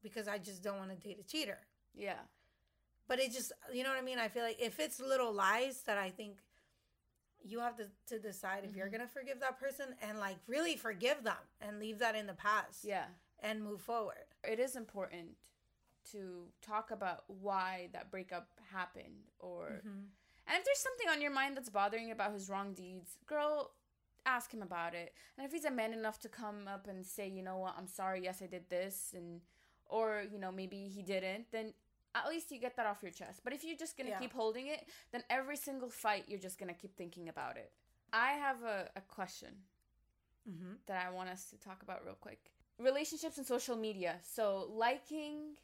because 0.02 0.28
i 0.28 0.38
just 0.38 0.64
don't 0.64 0.78
want 0.78 0.90
to 0.92 1.08
date 1.08 1.20
a 1.20 1.24
cheater 1.24 1.60
Yeah. 1.94 2.20
but 3.08 3.20
it 3.20 3.32
just 3.32 3.52
you 3.74 3.84
know 3.84 3.90
what 3.90 4.00
i 4.00 4.02
mean 4.02 4.20
i 4.20 4.28
feel 4.28 4.44
like 4.44 4.60
if 4.62 4.80
it's 4.80 5.00
little 5.00 5.32
lies 5.34 5.82
that 5.84 5.98
i 5.98 6.10
think 6.10 6.38
you 7.48 7.60
have 7.60 7.78
to, 7.78 7.86
to 8.08 8.18
decide 8.20 8.64
if 8.64 8.76
you're 8.76 8.88
Mhm. 8.88 8.94
gonna 8.94 9.08
forgive 9.08 9.40
that 9.42 9.60
person 9.60 9.96
and 10.02 10.20
like 10.20 10.38
really 10.48 10.76
forgive 10.76 11.24
them 11.24 11.38
and 11.62 11.80
leave 11.80 12.00
that 12.00 12.16
in 12.16 12.26
the 12.26 12.34
past 12.34 12.84
Yeah. 12.84 13.06
and 13.40 13.64
move 13.64 13.82
forward 13.82 14.26
It 14.44 14.60
is 14.60 14.76
important 14.76 15.38
to 16.12 16.48
talk 16.62 16.92
about 16.92 17.24
why 17.28 17.90
that 17.94 18.12
breakup 18.12 18.50
happened 18.72 19.30
or 19.40 19.82
Mhm. 19.86 20.10
And 20.48 20.58
if 20.60 20.64
there's 20.66 20.78
something 20.80 21.10
on 21.10 21.22
your 21.22 21.32
mind 21.32 21.58
that's 21.58 21.70
bothering 21.72 22.08
you 22.08 22.14
about 22.14 22.32
his 22.34 22.50
wrong 22.50 22.74
deeds, 22.76 23.18
girl, 23.26 23.74
ask 24.28 24.52
him 24.54 24.62
about 24.62 24.94
it. 24.94 25.16
And 25.38 25.46
if 25.46 25.52
he's 25.52 25.66
a 25.66 25.72
man 25.72 25.92
enough 25.94 26.20
to 26.20 26.30
come 26.30 26.68
up 26.68 26.88
and 26.88 27.06
say, 27.06 27.28
you 27.28 27.42
know 27.42 27.58
what, 27.58 27.76
I'm 27.78 27.88
sorry, 27.88 28.22
yes, 28.24 28.42
I 28.44 28.48
did 28.48 28.70
this, 28.70 29.14
and 29.16 29.42
or 29.88 30.24
you 30.32 30.38
know 30.40 30.52
maybe 30.52 30.88
he 30.88 31.02
didn't, 31.02 31.52
then 31.52 31.74
at 32.14 32.28
least 32.30 32.52
you 32.52 32.60
get 32.60 32.76
that 32.78 32.86
off 32.86 33.02
your 33.02 33.12
chest. 33.12 33.42
But 33.44 33.54
if 33.54 33.64
you're 33.64 33.76
just 33.78 33.98
gonna 33.98 34.10
Yeah. 34.12 34.20
keep 34.20 34.34
holding 34.34 34.68
it, 34.68 34.88
then 35.12 35.24
every 35.30 35.58
single 35.58 35.90
fight 35.90 36.26
you're 36.30 36.40
just 36.40 36.58
gonna 36.60 36.74
keep 36.76 36.96
thinking 36.96 37.28
about 37.30 37.58
it. 37.58 37.72
I 38.14 38.34
have 38.34 38.64
a, 38.64 38.92
a 38.96 39.02
question 39.02 39.66
Mhm. 40.48 40.78
that 40.86 41.06
I 41.06 41.10
want 41.10 41.30
us 41.30 41.50
to 41.50 41.58
talk 41.58 41.82
about 41.82 42.06
real 42.06 42.16
quick. 42.16 42.52
Relationships 42.78 43.38
and 43.38 43.48
social 43.48 43.76
media. 43.76 44.20
So 44.22 44.68
liking 44.70 45.58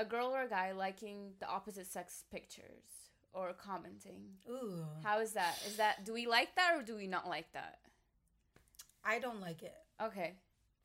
a 0.00 0.04
girl 0.04 0.28
or 0.34 0.42
a 0.42 0.48
guy 0.48 0.72
liking 0.72 1.18
the 1.40 1.48
opposite 1.48 1.86
sex 1.86 2.24
pictures 2.30 2.84
or 3.32 3.52
commenting. 3.52 4.22
ooh 4.48 4.84
How 5.04 5.20
is 5.20 5.32
that? 5.32 5.54
Is 5.66 5.76
that 5.76 6.04
do 6.04 6.12
we 6.12 6.26
like 6.26 6.54
that 6.56 6.72
or 6.76 6.82
do 6.82 6.96
we 6.96 7.06
not 7.06 7.28
like 7.28 7.50
that? 7.52 7.78
i 9.02 9.18
don't 9.18 9.40
like 9.40 9.62
it 9.62 9.78
Okay. 10.06 10.34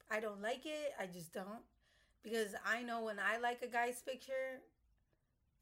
i 0.09 0.21
don't 0.21 0.41
like 0.41 0.65
it 0.65 0.93
i 0.97 1.05
just 1.05 1.33
don't 1.33 1.63
because 2.23 2.51
i 2.65 2.81
know 2.81 2.99
when 3.03 3.17
i 3.19 3.37
like 3.47 3.61
a 3.61 3.67
guy's 3.67 4.01
picture 4.01 4.61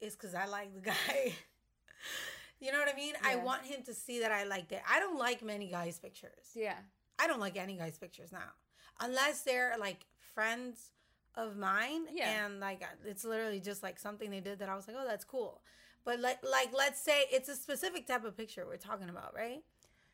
it's 0.00 0.14
because 0.14 0.36
i 0.36 0.46
like 0.46 0.72
the 0.72 0.80
guy 0.80 1.32
you 2.60 2.70
know 2.70 2.78
what 2.78 2.88
i 2.88 2.96
mean 2.96 3.14
i 3.24 3.34
want 3.34 3.62
him 3.64 3.82
to 3.84 3.92
see 3.92 4.20
that 4.20 4.30
i 4.30 4.44
liked 4.44 4.70
it 4.70 4.80
i 4.88 5.00
don't 5.00 5.18
like 5.18 5.42
many 5.42 5.68
guys 5.68 5.98
pictures 5.98 6.46
Yeah. 6.54 6.76
I 7.18 7.26
don't 7.28 7.40
like 7.40 7.56
any 7.56 7.76
guy's 7.76 7.96
pictures 7.98 8.32
now, 8.32 8.50
unless 9.00 9.42
they're 9.42 9.74
like 9.78 10.00
friends 10.34 10.90
of 11.36 11.56
mine, 11.56 12.06
Yeah. 12.12 12.44
and 12.46 12.60
like 12.60 12.82
it's 13.04 13.24
literally 13.24 13.60
just 13.60 13.82
like 13.82 13.98
something 13.98 14.30
they 14.30 14.40
did 14.40 14.58
that 14.60 14.68
I 14.68 14.76
was 14.76 14.86
like, 14.88 14.96
oh, 14.98 15.06
that's 15.06 15.24
cool. 15.24 15.60
But 16.04 16.20
like, 16.20 16.38
like 16.48 16.70
let's 16.76 17.00
say 17.00 17.24
it's 17.32 17.48
a 17.48 17.54
specific 17.56 18.06
type 18.06 18.24
of 18.24 18.36
picture 18.36 18.64
we're 18.66 18.76
talking 18.76 19.08
about, 19.08 19.34
right? 19.34 19.62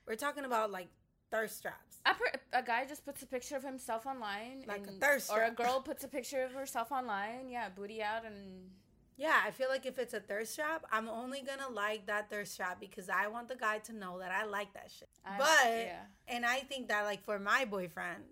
We're 0.06 0.14
talking 0.16 0.44
about 0.44 0.70
like 0.70 0.88
thirst 1.30 1.62
traps. 1.62 1.98
A, 2.06 2.14
per- 2.14 2.40
a 2.58 2.62
guy 2.62 2.86
just 2.86 3.04
puts 3.04 3.22
a 3.22 3.26
picture 3.26 3.56
of 3.56 3.62
himself 3.62 4.06
online, 4.06 4.64
Like 4.66 4.86
a 4.86 4.92
thirst 4.92 5.30
or 5.32 5.42
a 5.44 5.50
girl 5.50 5.80
puts 5.80 6.02
a 6.04 6.08
picture 6.08 6.42
of 6.44 6.52
herself 6.52 6.90
online. 6.92 7.48
Yeah, 7.50 7.68
booty 7.68 8.02
out, 8.02 8.24
and 8.24 8.70
Yeah, 9.16 9.36
I 9.44 9.50
feel 9.50 9.68
like 9.68 9.84
if 9.84 9.98
it's 9.98 10.14
a 10.14 10.20
thirst 10.20 10.56
trap, 10.56 10.84
I'm 10.90 11.08
only 11.08 11.42
gonna 11.42 11.68
like 11.72 12.06
that 12.06 12.30
thirst 12.30 12.56
trap 12.56 12.80
because 12.80 13.08
I 13.10 13.26
want 13.28 13.48
the 13.48 13.56
guy 13.56 13.78
to 13.80 13.92
know 13.92 14.18
that 14.20 14.30
I 14.32 14.44
like 14.46 14.72
that 14.74 14.90
shit. 14.90 15.10
I- 15.26 15.38
but 15.38 15.66
yeah, 15.66 16.02
And 16.28 16.46
I 16.46 16.60
think 16.60 16.88
that 16.88 17.02
like 17.04 17.22
for 17.24 17.38
my 17.38 17.64
boyfriend, 17.64 18.24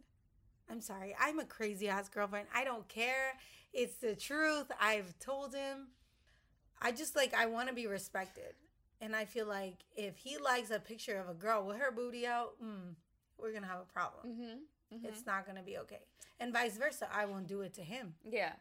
I'm 0.70 0.80
sorry, 0.80 1.14
I'm 1.18 1.38
a 1.38 1.44
crazy 1.44 1.88
ass 1.88 2.08
girlfriend. 2.08 2.46
I 2.54 2.64
don't 2.64 2.86
care. 2.88 3.34
It's 3.72 3.96
the 3.96 4.14
truth. 4.14 4.66
I've 4.80 5.18
told 5.18 5.54
him. 5.54 5.88
I 6.80 6.92
just 6.92 7.16
like 7.16 7.34
I 7.34 7.46
want 7.46 7.68
to 7.68 7.74
be 7.74 7.86
respected. 7.86 8.54
And 9.00 9.14
I 9.14 9.24
feel 9.24 9.46
like 9.46 9.76
if 9.96 10.16
he 10.16 10.38
likes 10.38 10.70
a 10.70 10.78
picture 10.78 11.18
of 11.18 11.28
a 11.28 11.34
girl 11.34 11.64
with 11.66 11.78
her 11.78 11.92
booty 11.92 12.26
out, 12.26 12.52
mm, 12.62 12.94
we're 13.38 13.50
going 13.50 13.62
to 13.62 13.68
have 13.68 13.80
a 13.80 13.92
problem. 13.92 14.26
mm-hmm, 14.26 14.96
mm-hmm. 14.96 15.06
It's 15.06 15.24
not 15.24 15.44
going 15.46 15.56
to 15.56 15.62
be 15.62 15.78
okay. 15.78 16.00
And 16.40 16.52
vice 16.52 16.76
versa, 16.76 17.08
I 17.12 17.24
won't 17.26 17.46
do 17.46 17.60
it 17.62 17.74
to 17.74 17.82
him. 17.82 18.14
yeah, 18.24 18.52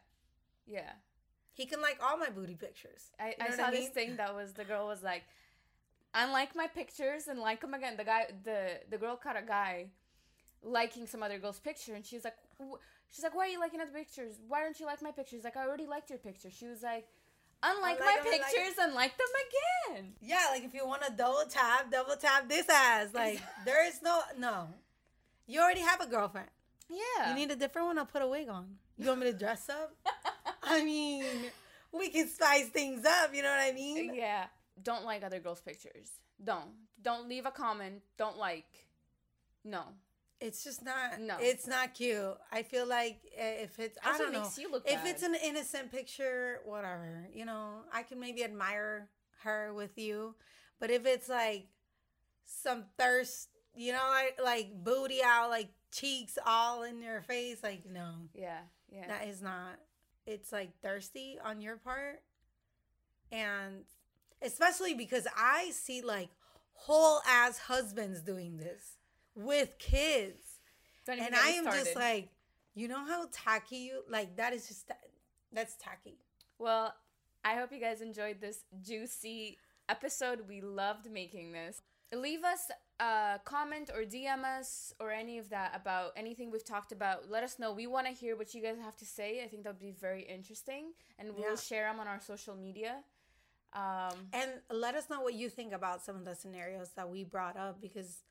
yeah. 0.66 0.92
He 1.52 1.66
can 1.66 1.82
like 1.82 1.98
all 2.00 2.16
my 2.16 2.28
booty 2.28 2.54
pictures. 2.54 3.10
I, 3.18 3.28
You 3.30 3.34
I 3.40 3.50
saw 3.50 3.66
I 3.66 3.70
this 3.72 3.88
thing 3.88 4.16
that 4.16 4.32
was 4.32 4.52
the 4.52 4.64
girl 4.64 4.86
was 4.86 5.02
like, 5.02 5.24
unlike 6.14 6.54
my 6.54 6.68
pictures 6.68 7.26
and 7.26 7.40
like 7.40 7.60
them 7.60 7.74
again. 7.74 7.96
The 7.96 8.04
guy, 8.04 8.26
the 8.44 8.80
the 8.88 8.96
girl 8.96 9.16
caught 9.16 9.36
a 9.36 9.42
guy 9.42 9.88
liking 10.62 11.06
some 11.06 11.22
other 11.22 11.38
girl's 11.38 11.60
picture, 11.60 11.94
and 11.94 12.04
she's 12.04 12.24
like, 12.24 12.36
she's 13.10 13.22
like, 13.22 13.34
why 13.34 13.46
are 13.46 13.50
you 13.50 13.60
liking 13.60 13.80
other 13.80 13.90
pictures? 13.92 14.34
Why 14.48 14.62
don't 14.62 14.78
you 14.78 14.86
like 14.86 15.02
my 15.02 15.10
pictures? 15.10 15.44
Like 15.44 15.56
I 15.56 15.66
already 15.66 15.86
liked 15.86 16.10
your 16.10 16.18
picture. 16.18 16.50
She 16.50 16.66
was 16.66 16.82
like, 16.82 17.06
unlike 17.62 18.00
my 18.00 18.06
'em, 18.06 18.26
I 18.26 18.30
like 18.30 18.40
'em." 18.40 18.42
pictures, 18.42 18.76
them 18.76 19.94
again. 19.96 20.14
Yeah, 20.20 20.46
like 20.50 20.64
if 20.64 20.74
you 20.74 20.86
want 20.86 21.02
to 21.02 21.12
double 21.12 21.44
tap, 21.48 21.90
double 21.90 22.16
tap 22.16 22.48
this 22.48 22.68
ass. 22.68 23.08
Like 23.14 23.40
there 23.64 23.86
is 23.86 24.00
no 24.02 24.20
no. 24.38 24.68
You 25.46 25.60
already 25.60 25.80
have 25.80 26.00
a 26.00 26.06
girlfriend. 26.06 26.48
Yeah. 26.90 27.30
You 27.30 27.34
need 27.34 27.50
a 27.50 27.56
different 27.56 27.86
one? 27.88 27.98
I'll 27.98 28.06
put 28.06 28.22
a 28.22 28.26
wig 28.28 28.48
on. 28.48 28.76
You 28.98 29.08
want 29.08 29.20
me 29.20 29.30
to 29.30 29.36
dress 29.36 29.68
up? 29.68 29.94
I 30.62 30.84
mean, 30.84 31.24
we 31.92 32.08
can 32.10 32.28
spice 32.28 32.66
things 32.68 33.04
up. 33.06 33.34
You 33.34 33.42
know 33.42 33.50
what 33.50 33.60
I 33.60 33.72
mean? 33.72 34.14
yeah. 34.14 34.46
Don't 34.82 35.04
like 35.04 35.22
other 35.24 35.40
girls' 35.40 35.60
pictures. 35.60 36.10
Don't. 36.42 36.70
Don't 37.02 37.28
leave 37.28 37.46
a 37.46 37.50
comment. 37.50 38.02
Don't 38.16 38.38
like. 38.38 38.66
No. 39.64 39.82
It's 40.40 40.62
just 40.62 40.84
not. 40.84 41.20
No. 41.20 41.36
It's 41.40 41.66
not 41.66 41.94
cute. 41.94 42.36
I 42.52 42.62
feel 42.62 42.86
like 42.86 43.18
eh, 43.36 43.64
if 43.64 43.78
it's, 43.78 43.98
I 44.04 44.16
don't 44.18 44.32
know. 44.32 44.42
makes 44.42 44.56
you 44.58 44.70
look 44.70 44.84
If 44.86 45.02
bad. 45.02 45.06
it's 45.08 45.22
an 45.22 45.34
innocent 45.44 45.90
picture, 45.90 46.60
whatever. 46.64 47.28
You 47.32 47.44
know, 47.44 47.80
I 47.92 48.02
can 48.04 48.20
maybe 48.20 48.44
admire 48.44 49.08
her 49.42 49.72
with 49.74 49.98
you, 49.98 50.34
but 50.78 50.90
if 50.90 51.06
it's 51.06 51.28
like 51.28 51.66
some 52.44 52.84
thirst, 52.98 53.48
you 53.74 53.92
know, 53.92 54.08
like 54.10 54.38
like 54.42 54.84
booty 54.84 55.20
out, 55.24 55.50
like 55.50 55.70
cheeks 55.90 56.38
all 56.46 56.84
in 56.84 57.02
your 57.02 57.20
face, 57.22 57.62
like 57.62 57.82
no. 57.90 58.12
Yeah. 58.34 58.60
Yeah. 58.92 59.08
That 59.08 59.26
is 59.28 59.42
not. 59.42 59.78
It's 60.26 60.52
like 60.52 60.70
thirsty 60.82 61.38
on 61.44 61.60
your 61.60 61.76
part. 61.76 62.22
And 63.32 63.84
especially 64.40 64.94
because 64.94 65.26
I 65.36 65.70
see 65.72 66.00
like 66.00 66.28
whole 66.74 67.20
ass 67.26 67.58
husbands 67.58 68.20
doing 68.20 68.56
this 68.58 68.97
with 69.38 69.78
kids. 69.78 70.42
And 71.06 71.34
I 71.34 71.50
am 71.50 71.64
just 71.64 71.96
like, 71.96 72.28
you 72.74 72.88
know 72.88 73.04
how 73.06 73.26
tacky 73.32 73.76
you 73.76 74.02
like 74.10 74.36
that 74.36 74.52
is 74.52 74.68
just 74.68 74.90
that's 75.52 75.76
tacky. 75.76 76.18
Well, 76.58 76.92
I 77.44 77.54
hope 77.54 77.72
you 77.72 77.80
guys 77.80 78.02
enjoyed 78.02 78.40
this 78.40 78.64
juicy 78.82 79.56
episode. 79.88 80.40
We 80.46 80.60
loved 80.60 81.10
making 81.10 81.52
this. 81.52 81.80
Leave 82.12 82.42
us 82.44 82.70
a 83.00 83.38
comment 83.44 83.90
or 83.94 84.02
DM 84.02 84.44
us 84.44 84.92
or 85.00 85.10
any 85.10 85.38
of 85.38 85.48
that 85.50 85.74
about 85.74 86.12
anything 86.16 86.50
we've 86.50 86.64
talked 86.64 86.92
about. 86.92 87.30
Let 87.30 87.42
us 87.44 87.58
know. 87.58 87.72
We 87.72 87.86
want 87.86 88.06
to 88.06 88.12
hear 88.12 88.36
what 88.36 88.52
you 88.54 88.62
guys 88.62 88.76
have 88.82 88.96
to 88.96 89.06
say. 89.06 89.42
I 89.42 89.48
think 89.48 89.62
that 89.64 89.70
would 89.74 89.80
be 89.80 89.92
very 89.92 90.22
interesting. 90.22 90.92
And 91.18 91.34
we'll 91.34 91.50
Yeah. 91.50 91.56
share 91.56 91.84
them 91.90 92.00
on 92.00 92.08
our 92.08 92.20
social 92.20 92.54
media. 92.54 93.02
Um, 93.72 94.28
And 94.32 94.62
let 94.70 94.94
us 94.94 95.08
know 95.08 95.20
what 95.20 95.34
you 95.34 95.48
think 95.48 95.72
about 95.72 96.02
some 96.02 96.16
of 96.16 96.24
the 96.24 96.34
scenarios 96.34 96.90
that 96.96 97.08
we 97.08 97.24
brought 97.24 97.56
up 97.56 97.80
because 97.80 98.24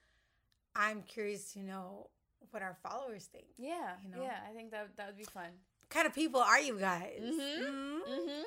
I'm 0.77 1.01
curious 1.01 1.53
to 1.53 1.59
know 1.59 2.09
what 2.51 2.61
our 2.61 2.77
followers 2.83 3.25
think. 3.25 3.47
yeah, 3.57 3.95
You 4.03 4.15
know? 4.15 4.21
yeah, 4.23 4.37
I 4.49 4.53
think 4.53 4.71
that 4.71 4.95
that 4.97 5.07
would 5.07 5.17
be 5.17 5.23
fun. 5.25 5.49
What 5.81 5.89
kind 5.89 6.05
of 6.07 6.13
people 6.13 6.39
are 6.39 6.59
you 6.59 6.77
guys? 6.79 7.19
Mhm. 7.21 7.59
Mhm. 7.61 7.99
Mm-hmm. 8.07 8.41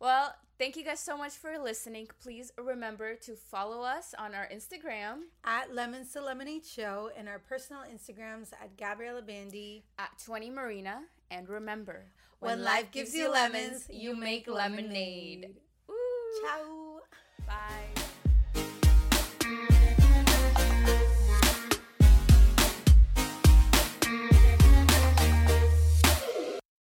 Well, 0.00 0.34
thank 0.58 0.76
you 0.76 0.82
guys 0.84 0.98
so 0.98 1.16
much 1.16 1.32
for 1.34 1.56
listening. 1.58 2.08
Please 2.20 2.50
remember 2.58 3.14
to 3.26 3.36
follow 3.36 3.82
us 3.82 4.14
on 4.18 4.34
our 4.34 4.48
Instagram 4.48 5.26
At 5.44 5.72
Lemons 5.72 6.12
to 6.14 6.20
Lemonade 6.20 6.66
Show 6.66 7.10
and 7.16 7.28
our 7.28 7.38
personal 7.38 7.82
Instagrams 7.84 8.52
at 8.60 8.76
Gabriela 8.76 9.22
Bandy. 9.22 9.84
at 9.98 10.10
20 10.24 10.50
Marina. 10.50 11.04
And 11.30 11.48
remember, 11.48 12.06
When 12.40 12.64
life 12.64 12.90
gives 12.90 13.14
you 13.14 13.30
lemons, 13.30 13.88
you 13.88 14.16
make 14.16 14.48
lemonade. 14.48 15.54
Ooh. 15.88 16.40
Ciao. 16.42 17.00
Bye. 17.46 18.01